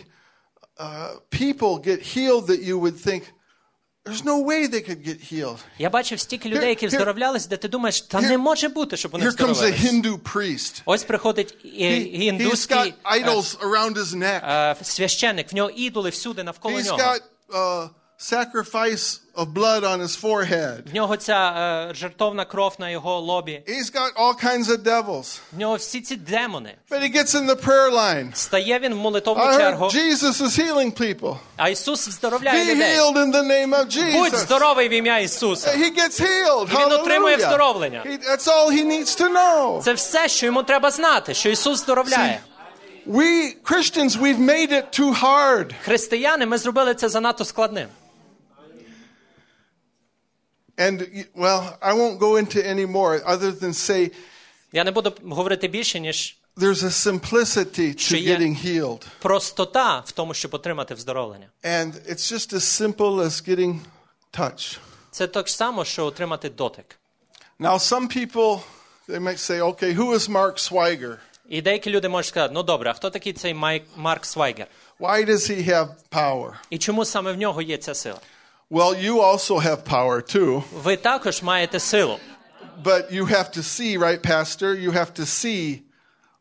uh, 0.79 1.09
people 1.31 1.87
get 1.87 2.17
healed 2.17 2.45
that 2.47 2.63
you 2.63 2.79
would 2.79 2.97
think 3.07 3.21
there's 4.05 4.23
no 4.23 4.37
way 4.49 4.67
they 4.67 4.81
could 4.89 5.03
get 5.07 5.33
healed. 5.33 5.57
Я 5.77 5.89
бачив 5.89 6.19
стільки 6.19 6.49
людей, 6.49 6.69
які 6.69 6.85
Here- 6.85 6.89
here- 6.89 6.91
вздоровлялись, 6.95 7.47
де 7.47 7.57
ти 7.57 7.67
думаєш, 7.67 8.01
та 8.01 8.17
here- 8.17 8.27
не 8.27 8.37
може 8.37 8.69
бути, 8.69 8.97
щоб 8.97 9.11
вони 9.11 9.25
Here 9.25 9.27
comes 9.29 9.31
a 9.47 9.51
вздоровились. 9.51 9.81
Hindu 9.93 10.19
priest. 10.19 10.81
Ось 10.85 11.03
приходить 11.03 11.57
і- 11.63 11.67
He, 11.83 12.19
he's 12.19 12.21
індуський 12.21 12.77
got 12.77 12.93
е, 13.05 13.19
idols 13.23 13.57
around 13.59 13.93
his 13.97 14.15
neck. 14.15 14.49
е, 14.51 14.75
священник, 14.83 15.51
в 15.51 15.55
нього 15.55 15.69
ідоли 15.69 16.09
всюди 16.09 16.43
навколо 16.43 16.77
He's 16.77 16.85
нього. 16.85 16.97
got 16.97 17.21
uh, 17.49 17.89
sacrifice 18.18 19.20
of 19.34 19.52
blood 19.52 19.84
on 19.84 20.00
his 20.00 20.16
forehead. 20.16 20.90
В 20.90 20.94
нього 20.94 21.16
ця 21.16 21.54
е, 21.90 21.94
жертовна 21.94 22.44
кров 22.44 22.74
на 22.78 22.90
його 22.90 23.20
лобі. 23.20 23.62
He's 23.68 23.94
got 23.94 24.14
all 24.16 24.44
kinds 24.44 24.64
of 24.64 24.82
devils. 24.82 25.38
В 25.52 25.58
нього 25.58 25.76
всі 25.76 26.00
ці 26.00 26.16
демони. 26.16 26.74
But 26.90 27.02
he 27.02 27.16
gets 27.16 27.34
in 27.34 27.46
the 27.46 27.64
prayer 27.66 27.90
line. 27.90 28.34
Стає 28.34 28.78
він 28.78 28.94
в 28.94 28.96
молитовну 28.96 29.56
чергу, 29.56 29.84
Jesus 29.84 30.42
is 30.42 30.60
healing 30.60 31.00
people. 31.00 31.36
а 31.56 31.68
Ісус 31.68 32.08
здоровляє 32.08 32.74
Be 32.74 32.78
healed 32.78 33.16
in 33.16 33.32
the 33.32 33.42
name 33.42 33.74
of 33.74 34.18
Будь 34.18 34.36
здоровий 34.38 34.88
в 34.88 34.92
ім'я 34.92 35.18
Ісуса. 35.18 35.70
He 35.70 35.98
gets 35.98 36.20
healed. 36.22 36.68
він 36.68 36.92
отримує. 36.92 37.36
He- 37.36 38.30
That's 38.30 38.48
all 38.48 38.70
he 38.70 38.84
needs 38.84 39.20
to 39.20 39.32
know. 39.32 39.82
Це 39.82 39.92
все, 39.92 40.28
що 40.28 40.46
йому 40.46 40.62
треба 40.62 40.90
знати, 40.90 41.34
що 41.34 41.50
Ісус 41.50 41.78
здоровляє. 41.78 42.40
We 43.06 43.56
Christians, 43.62 44.16
we've 44.16 44.38
made 44.38 44.72
it 44.72 44.98
too 45.00 45.12
hard. 45.22 45.74
Християни, 45.84 46.46
ми 46.46 46.58
зробили 46.58 46.94
це 46.94 47.08
занадто 47.08 47.44
складним. 47.44 47.88
And 50.78 51.26
well, 51.36 51.78
I 51.80 51.92
won't 51.92 52.18
go 52.18 52.36
into 52.36 52.58
any 52.66 52.86
more 52.86 53.20
other 53.26 53.52
than 53.52 53.72
say 53.74 54.10
Я 54.72 54.84
не 54.84 54.90
буду 54.90 55.12
говорити 55.30 55.68
більше, 55.68 56.00
ніж 56.00 56.36
there's 56.56 56.84
a 56.84 56.90
simplicity 56.90 57.80
to 57.94 57.98
Що 57.98 58.16
є- 58.16 58.36
getting 58.36 58.66
healed. 58.66 59.02
простота 59.18 60.02
в 60.06 60.12
тому, 60.12 60.34
щоб 60.34 60.54
отримати 60.54 60.94
вздоровлення. 60.94 61.48
And 61.62 61.92
it's 62.10 62.32
just 62.32 62.54
as 62.54 62.60
simple 62.82 63.14
as 63.24 63.48
getting 63.48 63.78
touch. 64.32 64.78
Це 65.10 65.26
так 65.26 65.48
само, 65.48 65.84
що 65.84 66.06
отримати 66.06 66.48
дотик. 66.50 66.96
Now, 67.60 67.78
some 67.78 68.16
people, 68.16 68.60
they 69.08 69.20
might 69.20 69.38
say, 69.38 69.60
okay, 69.60 69.96
who 69.96 70.14
is 70.14 70.28
Mark 70.30 70.70
Swiger? 70.72 71.16
І 71.48 71.62
деякі 71.62 71.90
люди 71.90 72.08
можуть 72.08 72.28
сказати, 72.28 72.54
ну 72.54 72.62
добре, 72.62 72.90
а 72.90 72.92
хто 72.92 73.10
такий 73.10 73.32
цей 73.32 73.54
Майк, 73.54 73.84
Марк 73.96 74.24
Свайгер? 74.24 74.66
Why 75.00 75.28
does 75.28 75.50
he 75.50 75.68
have 75.68 75.88
power? 76.10 76.52
І 76.70 76.78
чому 76.78 77.04
саме 77.04 77.32
в 77.32 77.36
нього 77.38 77.62
є 77.62 77.76
ця 77.76 77.94
сила? 77.94 78.18
Well, 78.71 78.93
you 78.95 79.19
also 79.21 79.59
have 79.59 79.83
power 79.83 80.21
too, 80.35 80.63
Ви 80.83 80.97
також 80.97 81.43
маєте 81.43 81.79
силу. 81.79 82.19
but 82.83 83.11
you 83.13 83.25
have 83.25 83.51
to 83.57 83.63
see, 83.63 83.97
right, 83.97 84.21
Pastor? 84.23 84.75
You 84.75 84.91
have 84.91 85.13
to 85.19 85.25
see 85.25 85.81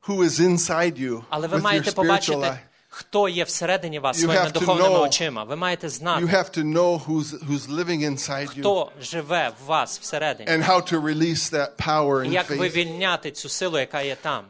who 0.06 0.22
is 0.22 0.40
inside 0.40 0.98
you 0.98 1.22
Але 1.30 1.46
ви 1.48 1.56
with 1.56 1.60
your 1.60 1.62
маєте 1.62 1.90
spiritual 1.90 1.94
побачити, 1.94 2.38
eye. 2.38 2.58
хто 2.88 3.28
є 3.28 3.44
всередині 3.44 3.98
вас 3.98 4.16
You 4.16 4.20
своїми 4.20 4.44
have 4.44 4.48
to 4.48 4.52
духовними 4.60 4.88
know- 4.88 5.02
очима. 5.02 5.44
Ви 5.44 5.56
маєте 5.56 5.86
You 5.86 5.90
знати, 5.90 6.24
have 6.26 6.58
to 6.58 6.64
know 6.72 7.06
who's, 7.06 7.44
who's 7.48 7.68
living 7.68 8.00
inside 8.10 8.46
you 8.56 8.60
хто 8.60 8.92
живе 9.00 9.50
в 9.64 9.66
вас 9.66 9.98
всередині. 10.00 10.50
and 10.50 10.62
how 10.62 10.92
to 10.92 11.00
release 11.00 11.50
that 11.52 11.68
power 11.86 12.24
І 12.24 12.28
and 12.28 12.32
як 12.32 12.50
faith. 12.50 12.58
вивільняти 12.58 13.30
цю 13.30 13.48
силу, 13.48 13.78
яка 13.78 14.00
є 14.00 14.16
там. 14.22 14.44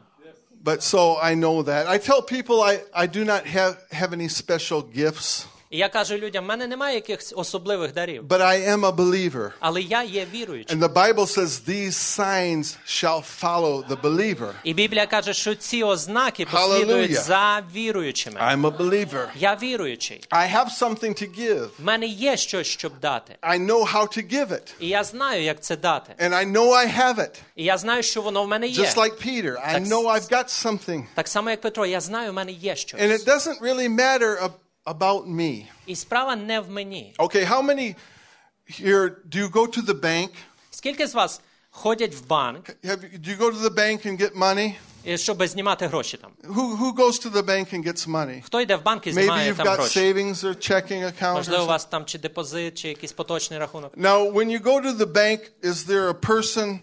But 0.65 0.77
so 0.81 1.23
I 1.23 1.35
know 1.35 1.63
that. 1.63 1.87
I 1.87 1.97
tell 2.09 2.21
people 2.21 2.57
I, 2.61 2.79
I 3.03 3.07
do 3.17 3.23
not 3.25 3.45
have, 3.55 3.73
have 3.93 4.11
any 4.13 4.29
special 4.29 4.81
gifts. 4.97 5.45
І 5.73 5.77
я 5.77 5.89
кажу 5.89 6.15
людям, 6.17 6.43
в 6.43 6.47
мене 6.47 6.67
немає 6.67 6.95
якихось 6.95 7.33
особливих 7.37 7.93
дарів, 7.93 8.23
but 8.27 8.41
I 8.41 8.69
am 8.69 8.79
a 8.79 8.95
believer. 8.95 9.51
але 9.59 9.81
я 9.81 10.03
є 10.03 10.27
віруючим. 10.33 10.79
And 10.79 10.83
the 10.89 10.93
Bible 10.93 11.27
says 11.37 11.61
these 11.67 11.91
signs 12.19 12.77
shall 12.87 13.23
follow 13.41 13.87
the 13.87 14.01
believer. 14.01 14.51
І 14.63 14.73
Біблія 14.73 15.05
каже, 15.07 15.33
що 15.33 15.55
ці 15.55 15.83
ознаки 15.83 16.45
послідують 16.51 17.11
Hallelujah. 17.11 17.23
за 17.23 17.63
віруючими. 17.75 18.39
I'm 18.39 18.61
a 18.61 18.77
believer. 18.77 19.25
Я 19.35 19.55
віруючий. 19.61 20.23
I 20.31 20.55
have 20.55 20.67
something 20.79 21.23
to 21.23 21.39
give. 21.39 21.67
В 21.79 21.83
мене 21.83 22.05
є 22.05 22.37
щось, 22.37 22.67
щоб 22.67 22.99
дати. 22.99 23.35
I 23.41 23.65
know 23.65 23.93
how 23.93 24.17
to 24.17 24.33
give 24.33 24.47
it. 24.51 24.73
І 24.79 24.87
я 24.87 25.03
знаю, 25.03 25.43
як 25.43 25.63
це 25.63 25.77
дати. 25.77 26.13
And 26.25 26.33
I 26.33 26.51
know 26.51 26.67
I 26.69 26.99
have 26.99 27.15
it. 27.15 27.39
І 27.55 27.63
я 27.63 27.77
знаю, 27.77 28.03
що 28.03 28.21
воно 28.21 28.43
в 28.43 28.47
мене 28.47 28.67
є. 28.67 28.83
Just 28.83 28.95
like 28.97 29.27
Peter. 29.27 29.53
I 29.53 29.75
That's- 29.75 29.87
know 29.87 30.03
I've 30.03 30.31
got 30.31 30.65
something. 30.65 31.03
Так 31.15 31.27
само, 31.27 31.49
як 31.49 31.61
Петро, 31.61 31.85
я 31.85 32.01
знаю, 32.01 32.31
в 32.31 32.33
мене 32.33 32.51
є 32.51 32.71
And 32.73 32.75
щось. 32.75 33.01
it 33.01 33.25
doesn't 33.27 33.61
really 33.61 33.89
matter 33.95 34.43
ab- 34.43 34.51
about 34.85 35.27
me. 35.27 35.65
І 35.85 35.95
справа 35.95 36.35
не 36.35 36.59
в 36.59 36.69
мені. 36.69 37.13
Okay, 37.17 37.45
how 37.51 37.61
many 37.61 37.95
here 38.81 39.09
do 39.29 39.37
you 39.37 39.51
go 39.51 39.67
to 39.77 39.85
the 39.85 39.99
bank? 40.01 40.29
Скільки 40.71 41.07
з 41.07 41.13
вас 41.13 41.41
ходять 41.71 42.15
в 42.15 42.27
банк, 42.27 42.69
Have 42.83 42.99
you, 43.03 43.19
do 43.19 43.27
you 43.29 43.37
go 43.39 43.51
to 43.51 43.59
the 43.69 43.75
bank 43.75 44.05
and 44.07 44.21
get 44.21 44.37
money? 44.37 44.73
і 45.03 45.17
щоб 45.17 45.47
знімати 45.47 45.87
гроші 45.87 46.17
там? 46.17 46.31
Who, 46.43 46.77
who 46.77 46.95
goes 46.95 47.25
to 47.25 47.31
the 47.31 47.43
bank 47.45 47.73
and 47.73 47.87
gets 47.87 48.07
money? 48.09 48.41
Хто 48.41 48.61
йде 48.61 48.75
в 48.75 48.83
банк 48.83 49.07
і 49.07 49.09
Maybe 49.09 49.13
знімає 49.13 49.51
you've 49.53 49.57
там 49.57 49.67
got 49.67 49.75
гроші? 49.75 49.99
savings 49.99 50.35
or 50.35 50.71
checking 50.71 51.03
account. 51.03 51.21
Or 51.21 51.33
Можливо, 51.33 51.63
у 51.63 51.65
something. 51.65 51.69
вас 51.69 51.85
там 51.85 52.05
чи 52.05 52.17
депозит, 52.19 52.77
чи 52.77 52.87
якийсь 52.87 53.11
поточний 53.11 53.59
рахунок. 53.59 53.97
Now, 53.97 54.31
when 54.33 54.49
you 54.49 54.59
go 54.63 54.81
to 54.81 54.97
the 54.97 55.05
bank, 55.13 55.39
is 55.63 55.85
there 55.85 56.09
a 56.09 56.13
person 56.13 56.79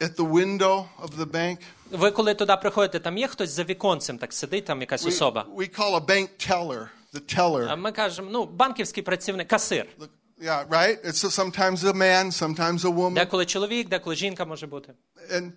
at 0.00 0.16
the 0.16 0.24
window 0.32 0.84
of 1.02 1.16
the 1.18 1.26
bank? 1.26 1.58
Ви 1.90 2.10
коли 2.10 2.34
туди 2.34 2.56
приходите, 2.56 3.00
там 3.00 3.18
є 3.18 3.28
хтось 3.28 3.50
за 3.50 3.64
віконцем, 3.64 4.18
так 4.18 4.32
сидить 4.32 4.64
там 4.64 4.80
якась 4.80 5.04
We, 5.04 5.08
особа. 5.08 5.46
we 5.56 5.78
call 5.78 5.94
a 5.96 6.00
bank 6.06 6.28
teller, 6.48 6.86
The 7.13 7.37
teller. 7.37 7.75
ми 7.75 7.91
кажемо, 7.91 8.29
ну, 8.31 8.45
банківський 8.45 9.03
працівник, 9.03 9.47
касир. 9.47 9.85
Look, 9.99 10.09
Yeah, 10.39 10.65
right? 10.69 10.99
It's 11.03 11.23
a, 11.23 11.31
sometimes 11.31 11.83
a 11.83 11.93
man, 11.93 12.31
sometimes 12.31 12.85
a 12.85 12.91
woman. 12.91 13.13
Деколи 13.13 13.45
чоловік, 13.45 13.89
деколи 13.89 14.15
жінка 14.15 14.45
може 14.45 14.67
бути. 14.67 14.93
And, 15.33 15.51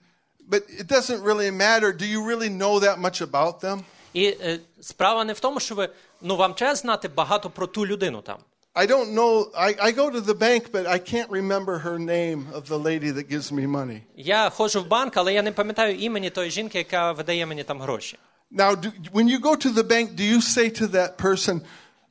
but 0.48 0.62
it 0.80 0.86
doesn't 0.86 1.22
really 1.22 1.50
matter. 1.50 1.92
Do 1.92 2.06
you 2.06 2.24
really 2.24 2.48
know 2.48 2.80
that 2.80 2.98
much 2.98 3.20
about 3.30 3.60
them? 3.60 3.82
І 4.12 4.26
е, 4.26 4.60
справа 4.80 5.24
не 5.24 5.32
в 5.32 5.40
тому, 5.40 5.60
що 5.60 5.74
ви 5.74 5.88
ну 6.20 6.36
вам 6.36 6.54
треба 6.54 6.74
знати 6.74 7.08
багато 7.08 7.50
про 7.50 7.66
ту 7.66 7.86
людину 7.86 8.22
там. 8.22 8.38
I 8.74 8.86
don't 8.86 9.12
know. 9.14 9.50
I, 9.54 9.74
I 9.82 9.92
go 9.92 10.10
to 10.10 10.20
the 10.20 10.38
bank, 10.38 10.70
but 10.72 10.86
I 10.86 10.98
can't 10.98 11.28
remember 11.28 11.78
her 11.78 11.98
name 11.98 12.46
of 12.54 12.68
the 12.68 12.78
lady 12.78 13.10
that 13.10 13.28
gives 13.28 13.52
me 13.52 13.66
money. 13.66 14.00
Я 14.16 14.50
ходжу 14.50 14.80
в 14.80 14.86
банк, 14.86 15.16
але 15.16 15.34
я 15.34 15.42
не 15.42 15.52
пам'ятаю 15.52 15.96
імені 15.96 16.30
тої 16.30 16.50
жінки, 16.50 16.78
яка 16.78 17.12
видає 17.12 17.46
мені 17.46 17.64
там 17.64 17.80
гроші. 17.80 18.18
Now, 18.51 18.75
do, 18.75 18.91
when 19.13 19.27
you 19.27 19.39
go 19.39 19.55
to 19.55 19.69
the 19.69 19.83
bank, 19.83 20.05
do 20.15 20.23
you 20.23 20.39
say 20.41 20.69
to 20.79 20.87
that 20.97 21.17
person, 21.17 21.61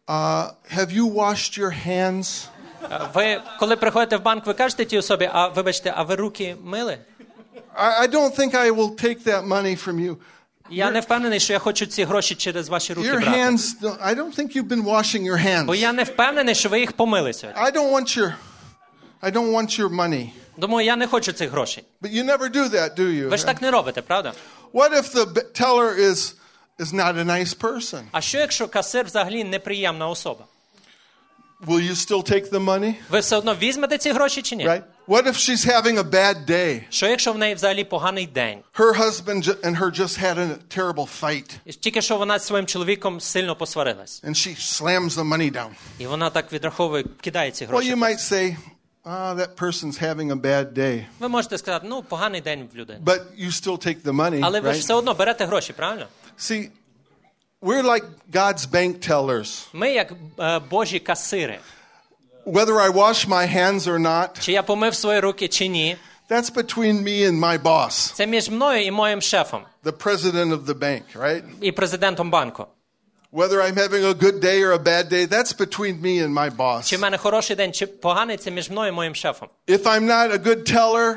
uh, 0.09 0.50
Have 0.76 0.90
you 0.92 1.07
washed 1.07 1.57
your 1.57 1.70
hands? 1.87 2.48
Е, 2.92 3.00
Ви 3.14 3.40
коли 3.59 3.76
приходите 3.76 4.16
в 4.16 4.22
банк, 4.22 4.46
ви 4.46 4.54
кажете 4.54 4.85
тій 4.85 4.98
особі, 4.98 5.30
а 5.33 5.48
вибачте, 5.48 5.92
а 5.96 6.02
ви 6.02 6.14
руки 6.14 6.57
мили? 6.64 6.98
I, 7.78 8.02
I 8.02 8.14
don't 8.14 8.37
think 8.38 8.54
I 8.54 8.70
will 8.70 8.94
take 9.04 9.24
that 9.24 9.46
money 9.48 9.76
from 9.87 9.96
you. 10.00 10.16
Я 10.70 10.90
не 10.90 11.00
впевнений, 11.00 11.40
що 11.40 11.52
я 11.52 11.59
хочу 11.59 11.87
ці 11.87 12.04
гроші 12.04 12.35
через 12.35 12.68
ваші 12.68 12.94
руки 12.94 13.09
Your 13.09 13.20
брати. 13.20 13.38
hands, 13.38 13.80
don't- 13.83 14.07
I 14.07 14.14
don't 14.14 14.38
think 14.38 14.57
you've 14.57 14.68
been 14.68 14.85
washing 14.85 15.22
your 15.22 15.64
Бо 15.66 15.72
hands. 15.72 15.76
я 15.76 15.92
не 15.92 16.02
впевнений, 16.04 16.54
що 16.54 16.68
ви 16.68 16.80
їх 16.80 16.92
помили 16.92 17.33
сьогодні. 17.33 17.62
I 17.62 17.72
don't 17.72 17.92
want 17.92 18.18
your, 18.18 18.33
I 19.22 19.33
don't 19.33 19.52
want 19.52 19.80
your 19.80 19.88
money. 19.88 20.30
Думаю, 20.57 20.87
я 20.87 20.96
не 20.96 21.07
хочу 21.07 21.33
цих 21.33 21.50
грошей. 21.50 21.85
But 22.02 22.12
you 22.12 22.24
never 22.24 22.48
do 22.57 22.68
that, 22.74 22.98
do 22.98 23.07
you? 23.07 23.28
Ви 23.28 23.37
ж 23.37 23.46
так 23.46 23.62
не 23.62 23.70
робите, 23.70 24.02
правда? 24.02 24.33
What 24.72 24.92
if 24.92 25.12
the 25.14 25.26
b- 25.35 25.40
teller 25.54 25.94
is, 25.98 26.35
is 26.78 26.92
not 26.92 27.16
a 27.18 27.24
nice 27.24 27.54
person? 27.59 28.02
А 28.12 28.20
що 28.20 28.38
якщо 28.38 28.68
касир 28.68 29.04
взагалі 29.04 29.44
неприємна 29.44 30.09
особа? 30.09 30.44
Will 31.66 31.80
you 31.90 31.94
still 31.94 32.22
take 32.33 32.50
the 32.50 32.64
money? 32.64 32.94
Ви 33.11 33.20
все 33.20 33.37
одно 33.37 33.54
візьмете 33.54 33.98
ці 33.98 34.12
гроші 34.12 34.42
чи 34.42 34.57
ні? 34.57 34.66
Right? 34.68 34.83
What 35.09 35.26
if 35.26 35.33
she's 35.35 35.66
having 35.66 35.98
a 35.98 36.02
bad 36.11 36.46
day? 36.50 36.83
Що 36.90 37.07
якщо 37.07 37.33
в 37.33 37.38
неї 37.38 37.54
взагалі 37.54 37.85
поганий 37.85 38.26
день? 38.26 38.59
Her 38.74 38.98
husband 38.98 39.42
ju- 39.48 39.61
and 39.66 39.78
her 39.78 40.00
just 40.00 40.18
had 40.24 40.38
a 40.38 40.48
terrible 40.78 41.09
fight, 41.20 41.50
І 41.64 41.72
Тільки 41.72 42.02
що 42.02 42.16
вона 42.16 42.38
зі 42.38 42.44
своїм 42.46 42.66
чоловіком 42.66 43.20
сильно 43.20 43.57
посварилась. 43.57 44.22
and 44.24 44.30
she 44.35 44.57
slams 44.83 45.11
the 45.11 45.24
money 45.28 45.52
down. 45.52 45.68
І 45.98 46.07
вона 46.07 46.30
так 46.30 46.52
відраховує, 46.52 47.04
кидає 47.20 47.50
ці 47.50 47.64
Well, 47.64 47.68
гроші. 47.68 47.94
you 47.94 47.98
might 47.98 48.18
say, 48.33 48.57
ah, 49.04 49.35
that 49.35 49.57
person's 49.57 49.98
having 49.98 50.30
a 50.33 50.37
bad 50.37 50.72
day. 50.72 51.07
Ви 51.20 51.28
можете 51.28 51.59
сказати, 51.59 51.87
ну, 51.88 52.02
поганий 52.02 52.40
день 52.40 52.68
в 52.74 52.76
людини. 52.76 53.00
But 53.04 53.20
you 53.38 53.50
still 53.50 53.87
take 53.87 54.02
the 54.02 54.12
money, 54.12 54.40
Але 54.42 54.61
ви 54.61 54.72
ж 54.72 54.78
right? 54.78 54.83
все 54.83 54.94
одно 54.94 55.14
берете 55.14 55.44
гроші, 55.46 55.72
правильно? 55.72 56.07
See, 56.38 56.68
we're 57.62 57.83
like 57.83 58.04
God's 58.33 58.66
bank 58.70 59.09
tellers. 59.09 59.66
Ми 59.72 59.92
як 59.92 60.12
е, 60.38 60.59
божі 60.59 60.98
касири. 60.98 61.59
Whether 62.46 62.74
I 62.74 62.90
wash 62.92 63.28
my 63.28 63.57
hands 63.57 63.80
or 63.80 63.98
not, 63.98 64.40
Чи 64.40 64.52
я 64.52 64.62
помив 64.62 64.94
свої 64.94 65.20
руки, 65.20 65.48
чи 65.48 65.68
ні, 65.68 65.96
that's 66.30 66.54
between 66.54 67.02
me 67.02 67.30
and 67.30 67.40
my 67.40 67.62
boss, 67.62 68.14
це 68.14 68.26
між 68.26 68.50
мною 68.50 68.85
і 68.85 68.90
моїм 68.90 69.22
шефом, 69.22 69.62
the 69.85 69.92
president 69.92 70.48
of 70.59 70.64
the 70.64 70.74
bank, 70.74 71.02
right? 71.16 71.42
і 71.61 71.72
президентом 71.72 72.30
банку. 72.30 72.66
Whether 73.33 73.61
I'm 73.61 73.76
having 73.76 74.04
a 74.04 74.14
good 74.14 74.38
day 74.40 74.62
or 74.62 74.72
a 74.72 74.78
bad 74.78 75.09
day, 75.09 75.24
that's 75.26 75.52
between 75.52 76.00
me 76.00 76.20
and 76.24 76.33
my 76.33 76.50
boss. 76.57 76.87
Чи 76.87 76.96
в 76.96 77.00
мене 77.00 77.18
хороший 77.18 77.57
день, 77.57 77.72
чи 77.72 77.87
поганий, 77.87 78.37
це 78.37 78.50
між 78.50 78.70
мною 78.70 78.88
і 78.88 78.92
моїм 78.92 79.14
шефом. 79.14 79.48
If 79.68 79.83
I'm 79.83 80.07
not 80.07 80.33
a 80.33 80.38
good 80.38 80.72
teller, 80.74 81.14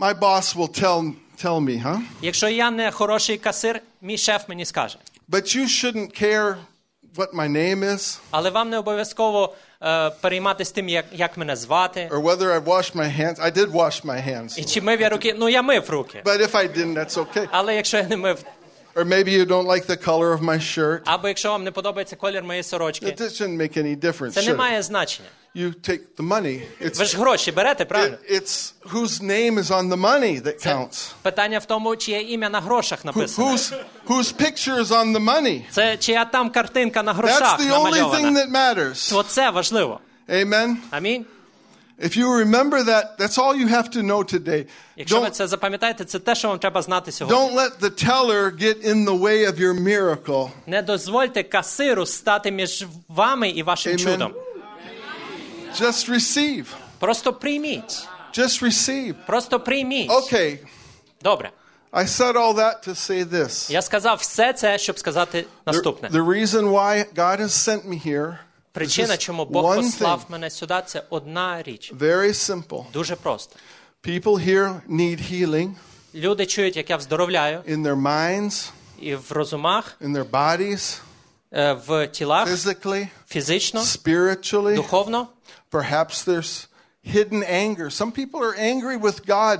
my 0.00 0.18
boss 0.18 0.54
will 0.56 0.82
tell, 0.82 1.12
tell 1.44 1.60
me, 1.60 1.82
huh? 1.86 1.98
Якщо 2.22 2.48
я 2.48 2.70
не 2.70 2.90
хороший 2.90 3.38
касир, 3.38 3.80
мій 4.02 4.18
шеф 4.18 4.42
мені 4.48 4.64
скаже. 4.64 4.98
But 5.30 5.56
you 5.56 5.64
shouldn't 5.64 6.22
care 6.22 6.56
what 7.16 7.34
my 7.34 7.48
name 7.48 7.82
is 7.94 8.18
Але 8.30 8.50
вам 8.50 8.70
не 8.70 8.78
обов'язково 8.78 9.54
е, 9.82 10.10
перейматися 10.10 10.74
тим, 10.74 10.88
як, 10.88 11.04
як 11.12 11.36
мене 11.36 11.56
звати. 11.56 12.08
or 12.12 12.22
whether 12.22 12.60
I've 12.60 12.64
washed 12.64 12.96
my 12.96 13.20
hands. 13.20 13.40
I 13.40 13.50
did 13.56 13.72
wash 13.72 14.04
my 14.06 14.28
hands. 14.28 14.58
І 14.58 14.64
чи 14.64 14.80
мив 14.80 15.00
я 15.00 15.08
руки? 15.08 15.34
Ну, 15.38 15.48
я 15.48 15.62
мив 15.62 15.90
руки. 15.90 16.22
But 16.24 16.40
if 16.40 16.50
I 16.50 16.78
didn't, 16.78 16.94
that's 16.94 17.16
okay. 17.18 17.48
Але 17.50 17.74
якщо 17.76 17.96
я 17.96 18.02
не 18.02 18.16
мив, 18.16 18.38
Or 18.99 19.05
maybe 19.05 19.31
you 19.31 19.45
don't 19.45 19.65
like 19.65 19.85
the 19.85 19.95
color 19.97 20.33
of 20.33 20.41
my 20.41 20.59
shirt. 20.59 21.01
або 21.05 21.27
якщо 21.27 21.49
вам 21.51 21.63
не 21.63 21.71
подобається 21.71 22.15
колір 22.15 22.43
моєї 22.43 22.63
сорочки, 22.63 23.05
It 23.05 23.21
shouldn't 23.21 23.57
make 23.57 23.77
any 23.77 23.99
difference. 23.99 24.31
це 24.31 24.43
не 24.43 24.53
має 24.53 24.83
значення. 24.83 25.29
You 25.55 25.73
take 25.89 25.99
the 26.17 26.27
money. 26.27 26.61
It's, 26.81 26.97
Ви 26.99 27.05
ж 27.05 27.17
гроші 27.17 27.51
берете, 27.51 27.85
правильно? 27.85 28.17
it- 28.31 28.41
it's 28.41 28.73
whose 28.93 29.23
name 29.23 29.53
is 29.59 29.63
on 29.71 29.89
the 29.89 29.97
money 30.01 30.41
that 30.43 30.67
counts. 30.67 31.11
Питання 31.21 31.59
в 31.59 31.65
тому, 31.65 31.95
чиє 31.95 32.21
ім'я 32.21 32.49
на 32.49 32.59
грошах 32.61 33.05
написано. 33.05 33.47
Whose, 33.51 33.73
whose 34.07 34.41
picture 34.41 34.79
is 34.79 34.85
on 34.87 35.15
the 35.17 35.23
money. 35.25 35.61
Це 35.71 35.97
чия 35.97 36.25
там 36.25 36.49
картинка 36.49 37.03
на 37.03 37.11
That's 37.13 37.15
грошах 37.15 37.59
the 37.59 37.71
only 37.71 38.15
thing 38.15 38.33
that 38.37 38.51
matters. 38.51 39.15
Оце 39.17 39.49
важливо. 39.49 39.99
Amen. 40.29 40.75
Амінь. 40.91 41.25
If 41.98 42.16
you 42.16 42.28
remember 42.44 42.82
that, 42.84 43.18
that's 43.18 43.38
all 43.38 43.54
you 43.54 43.68
have 43.68 43.88
to 43.90 44.02
know 44.02 44.24
today. 44.34 44.66
Якщо 44.96 45.20
ви 45.20 45.26
Don't, 45.26 45.30
це 45.30 45.46
запам'ятаєте, 45.46 46.04
це 46.04 46.18
те, 46.18 46.34
що 46.34 46.48
вам 46.48 46.58
треба 46.58 46.82
знати 46.82 47.12
сьогодні. 47.12 47.38
don't 47.38 47.54
let 47.54 47.78
the 47.80 48.04
teller 48.06 48.62
get 48.62 48.84
in 48.86 49.04
the 49.04 49.18
way 49.20 49.46
of 49.52 49.60
your 49.60 49.74
miracle. 49.82 50.50
Не 50.66 50.82
дозвольте 50.82 51.42
касиру 51.42 52.06
стати 52.06 52.50
між 52.50 52.84
вами 53.08 53.50
і 53.50 53.62
вашим 53.62 53.92
Amen. 53.92 53.98
чудом. 54.12 54.34
Just 55.80 56.10
receive. 56.10 56.64
Просто 56.98 57.32
прийміть. 57.32 58.08
Just 58.38 58.62
receive. 58.62 59.14
Просто 59.26 59.60
прийміть. 59.60 60.10
Okay, 60.10 60.58
Добре. 61.22 61.50
I 61.92 62.06
said 62.06 62.36
all 62.36 62.54
that 62.54 62.88
to 62.88 62.94
say 62.94 63.24
this. 63.24 63.70
Я 63.72 63.82
сказав 63.82 64.18
все 64.20 64.52
це, 64.52 64.78
щоб 64.78 64.98
сказати 64.98 65.38
The, 65.38 65.72
наступне. 65.72 66.08
the 66.08 66.24
reason 66.26 66.70
why 66.70 67.04
God 67.14 67.40
has 67.40 67.50
sent 67.68 67.84
me 67.88 68.06
here 68.06 68.28
is 68.28 68.36
Причина, 68.72 69.14
just 69.14 69.18
чому 69.18 69.44
Бог 69.44 69.64
one 69.64 69.76
послав 69.76 70.20
thing. 70.20 70.30
мене 70.30 70.50
сюди, 70.50 70.82
це 70.86 71.02
одна 71.10 71.62
річ. 71.62 71.92
Very 71.98 72.32
simple. 72.34 72.84
Дуже 72.92 73.16
просто. 73.16 73.56
People 74.02 74.48
here 74.48 74.80
need 74.88 75.32
healing 75.32 75.74
Люди 76.14 76.46
чують, 76.46 76.76
як 76.76 76.90
я 76.90 76.96
вздоровляю 76.96 77.58
in 77.68 77.82
their 77.82 78.02
minds, 78.02 78.70
і 79.00 79.14
в 79.14 79.32
розумах, 79.32 79.96
in 80.00 80.12
their 80.16 80.30
bodies, 80.30 80.98
е, 81.52 81.72
в 81.72 82.06
тілах, 82.06 82.48
physically, 82.48 83.08
фізично, 83.28 83.80
spiritually. 83.80 84.74
духовно. 84.74 85.28
Perhaps 85.70 86.24
there's 86.24 86.66
hidden 87.14 87.42
anger. 87.42 87.90
Some 87.90 88.12
people 88.12 88.40
are 88.40 88.56
angry 88.58 88.96
with 88.96 89.26
God. 89.26 89.58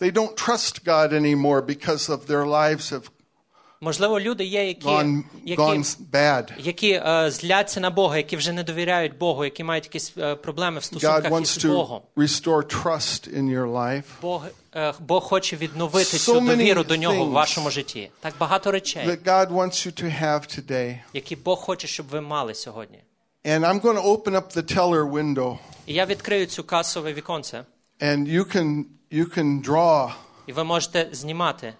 They 0.00 0.10
don't 0.10 0.36
trust 0.36 0.84
God 0.84 1.12
anymore 1.12 1.62
because 1.62 2.08
of 2.08 2.26
their 2.26 2.44
lives 2.46 2.90
have 2.90 3.08
Можливо, 3.81 4.19
люди 4.19 4.43
є, 4.43 4.67
які, 4.67 4.87
gone, 4.87 5.23
які, 5.45 5.61
gone 5.61 5.97
bad. 6.11 6.51
які 6.57 6.91
е, 6.91 7.31
зляться 7.31 7.79
на 7.79 7.89
Бога, 7.89 8.17
які 8.17 8.37
вже 8.37 8.51
не 8.51 8.63
довіряють 8.63 9.17
Богу, 9.17 9.43
які 9.45 9.63
мають 9.63 9.85
якісь 9.85 10.13
е, 10.17 10.35
проблеми 10.35 10.79
в 10.79 10.81
God 10.81 10.85
стосунках 10.85 11.31
wants 11.31 11.41
із 11.41 11.65
to 11.65 11.67
Богом. 11.67 12.01
restore 12.17 12.83
trust 12.83 13.37
in 13.37 13.43
your 13.43 13.71
life. 13.73 14.03
Бог, 14.21 14.45
е, 14.75 14.93
Бог 14.99 15.23
хоче 15.23 15.55
відновити 15.55 16.17
So 16.17 16.25
цю 16.25 16.39
довіру 16.39 16.83
до 16.83 16.95
нього 16.95 17.25
в 17.25 17.29
вашому 17.31 17.69
житті. 17.69 18.09
Так 18.19 18.33
багато 18.39 18.71
речей, 18.71 19.07
that 19.07 19.23
God 19.23 19.51
wants 19.51 19.87
you 19.87 20.03
to 20.03 20.23
have 20.23 20.59
today. 20.59 20.99
які 21.13 21.35
Бог 21.35 21.59
хоче, 21.59 21.87
щоб 21.87 22.07
ви 22.07 22.21
мали 22.21 22.53
сьогодні. 22.53 22.99
And 23.45 23.59
I'm 23.59 23.81
going 23.81 23.95
to 23.95 24.03
open 24.03 24.33
up 24.35 24.57
the 24.57 24.77
teller 24.77 25.11
window, 25.11 25.57
І 25.85 25.93
я 25.93 26.05
відкрию 26.05 26.45
цю 26.45 26.63
касове 26.63 27.13
віконце, 27.13 27.63
and 28.01 28.33
you 28.37 28.55
can 28.55 28.83
you 29.11 29.37
can 29.37 29.65
draw 29.65 30.11
і 30.47 30.53
ви 30.53 30.63
можете 30.63 31.09
знімати 31.11 31.73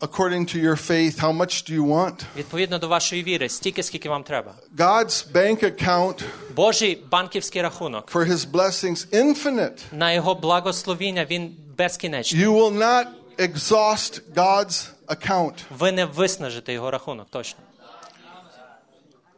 according 0.00 0.46
to 0.54 0.58
your 0.58 0.76
faith, 0.76 1.18
how 1.18 1.32
much 1.32 1.64
do 1.70 1.74
you 1.74 1.86
want? 1.86 2.24
Відповідно 2.36 2.78
до 2.78 2.88
вашої 2.88 3.22
віри, 3.22 3.48
стільки, 3.48 3.82
скільки 3.82 4.08
вам 4.08 4.22
треба. 4.22 4.54
God's 4.76 5.32
bank 5.32 5.64
account 5.64 6.22
Божий 6.56 7.04
банківський 7.10 7.62
рахунок 7.62 8.10
for 8.12 8.28
his 8.30 8.50
blessings 8.50 9.06
infinite. 9.14 9.78
на 9.92 10.12
його 10.12 10.34
благословіння 10.34 11.24
він 11.24 11.56
безкінечний. 11.78 12.46
You 12.46 12.50
will 12.52 12.78
not 12.78 13.06
exhaust 13.38 14.20
God's 14.34 14.88
account. 15.08 15.54
Ви 15.78 15.92
не 15.92 16.04
виснажите 16.04 16.72
його 16.72 16.90
рахунок, 16.90 17.26
точно. 17.30 17.60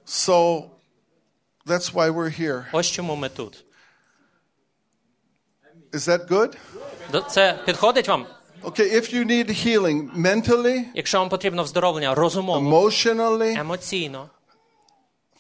So 0.07 0.65
that's 1.67 1.93
why 1.93 2.11
we're 2.11 2.41
here. 2.41 2.65
Ось 2.73 2.87
чому 2.91 3.17
ми 3.17 3.29
тут. 3.29 3.65
Is 5.93 6.09
that 6.09 6.29
good? 6.29 6.55
До- 7.13 7.21
Це 7.21 7.59
підходить 7.67 8.09
вам? 8.09 8.27
Okay, 8.63 8.91
if 9.01 9.13
you 9.15 9.25
need 9.25 9.49
healing 9.51 10.11
mentally, 10.17 10.85
Якщо 10.95 11.19
вам 11.19 11.29
потрібно 11.29 11.63
вздоровлення 11.63 12.15
розумово, 12.15 12.71
emotionally, 12.71 13.59
емоційно, 13.61 14.29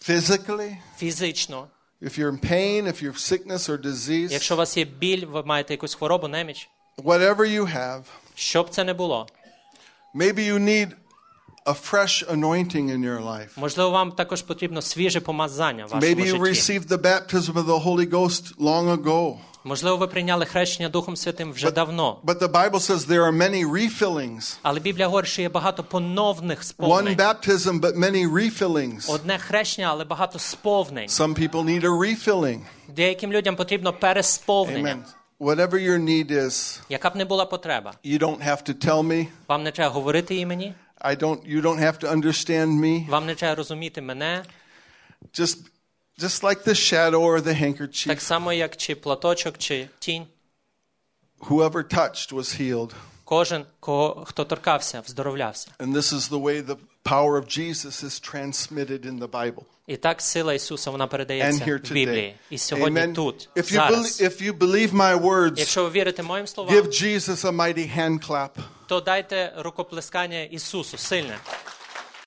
physically, 0.09 0.76
фізично, 0.98 1.66
if 2.02 2.18
you're 2.18 2.31
in 2.31 2.38
pain, 2.50 2.87
if 2.87 3.02
you're 3.02 3.14
sickness 3.33 3.68
or 3.70 3.79
disease, 3.87 4.33
якщо 4.33 4.55
у 4.55 4.59
вас 4.59 4.76
є 4.76 4.85
біль, 4.85 5.26
ви 5.26 5.42
маєте 5.42 5.74
якусь 5.74 5.94
хворобу, 5.94 6.29
неміч, 6.29 6.68
whatever 6.98 7.37
you 7.38 7.76
have, 7.76 8.02
що 8.35 8.62
б 8.62 8.70
це 8.70 8.85
не 8.85 8.94
було, 8.94 9.26
maybe 10.14 10.38
you 10.52 10.59
need 10.59 10.88
a 11.66 11.74
fresh 11.90 12.31
anointing 12.31 12.90
in 12.90 12.98
your 12.98 13.22
life. 13.24 13.48
можливо, 13.57 13.90
вам 13.90 14.12
також 14.12 14.42
потрібно 14.42 14.83
свіже 14.83 15.20
помазання 15.20 15.87
в 15.87 15.88
вашому 15.88 16.12
Maybe 16.12 16.20
you 16.26 16.46
житті. 16.46 16.72
received 16.72 16.87
the 16.88 16.98
baptism 17.02 17.52
of 17.52 17.64
the 17.66 17.85
Holy 17.85 18.11
Ghost 18.11 18.57
long 18.59 19.02
ago. 19.02 19.37
Можливо, 19.63 19.97
ви 19.97 20.08
прийняли 20.08 20.45
хрещення 20.45 20.89
Духом 20.89 21.15
Святим 21.15 21.52
вже 21.52 21.71
давно. 21.71 22.19
But 22.24 22.39
the 22.39 22.52
Bible 22.52 22.80
says 22.80 22.97
there 23.08 23.24
are 23.32 23.38
many 23.38 23.65
refillings. 23.71 24.58
Але 24.62 24.80
Біблія 24.80 25.08
говорить, 25.08 25.30
що 25.30 25.41
є 25.41 25.50
багато 25.50 25.84
поновних 25.84 26.63
One 26.63 27.15
baptism, 27.15 27.80
but 27.80 27.97
many 27.97 28.32
refillings. 28.34 29.13
Одне 29.13 29.38
хрещення, 29.38 29.88
але 29.88 30.06
багато 30.06 30.39
сповнень. 30.39 31.08
Some 31.10 31.39
people 31.39 31.63
need 31.65 31.82
a 31.84 32.00
refilling. 32.00 32.60
Деяким 32.88 33.34
людям 33.34 33.56
потрібно 33.56 33.93
пересповнення. 33.93 34.95
Amen. 34.95 35.04
Whatever 35.39 35.74
your 35.74 36.00
need 36.00 36.32
is, 36.32 36.80
Яка 36.89 37.10
б 37.10 37.15
не 37.15 37.26
була 37.26 37.45
потреба, 37.45 37.93
you 38.06 38.19
don't 38.19 38.47
have 38.47 38.69
to 38.69 38.86
tell 38.86 39.04
me. 39.04 39.28
вам 39.47 39.63
не 39.63 39.71
треба 39.71 39.93
говорити 39.93 40.36
імені, 40.36 40.74
I 41.02 41.17
don't 41.19 41.56
you 41.56 41.62
don't 41.62 41.80
have 41.80 42.04
to 42.04 42.12
understand 42.15 42.67
me. 42.67 43.10
вам 43.10 43.26
не 43.26 43.36
треба 43.36 43.56
розуміти 43.56 44.02
мене, 44.02 44.43
Just 45.39 45.58
just 46.19 46.43
like 46.43 46.63
the 46.63 46.76
shadow 46.76 47.21
or 47.21 47.41
the 47.41 47.54
handkerchief. 47.54 48.08
так 48.08 48.21
само, 48.21 48.54
як 48.54 48.78
чи 48.78 48.95
платочок, 48.95 49.58
чи 49.58 49.89
тінь. 50.00 50.28
Whoever 51.39 51.84
touched 51.84 52.32
was 52.34 52.62
healed. 52.62 52.91
Кожен, 53.24 53.65
кого, 53.80 54.26
хто 54.28 54.45
торкався, 54.45 55.02
вздоровлявся. 55.02 55.69
And 55.80 55.93
this 55.95 56.12
is 56.13 56.30
the 56.30 56.39
way 56.39 56.62
the 56.62 56.78
power 57.04 57.38
of 57.38 57.47
Jesus 57.47 58.04
is 58.04 58.19
transmitted 58.19 59.06
in 59.06 59.19
the 59.19 59.28
Bible. 59.28 59.63
І 59.88 59.97
так 59.97 60.21
сила 60.21 60.54
Ісуса 60.54 60.91
вона 60.91 61.06
And 61.06 61.10
передається 61.10 61.65
here 61.65 61.89
в 61.89 61.93
Біблії. 61.93 62.36
І 62.50 62.58
сьогодні 62.58 63.00
Amen. 63.00 63.13
тут, 63.13 63.50
If 63.56 63.63
you, 63.63 63.74
зараз. 63.74 64.21
believe, 64.21 64.30
if 64.30 64.41
you 64.41 64.58
believe 64.58 64.91
my 64.91 65.21
words, 65.21 65.60
Якщо 65.60 65.84
ви 65.84 65.89
вірите 65.89 66.24
моїм 66.24 66.47
словам, 66.47 66.76
give 66.76 66.86
Jesus 66.88 67.45
a 67.45 67.52
mighty 67.56 67.97
hand 68.00 68.28
clap. 68.30 68.50
то 68.88 69.02
дайте 69.02 69.54
рукоплескання 69.58 70.43
Ісусу 70.43 70.97
сильне. 70.97 71.38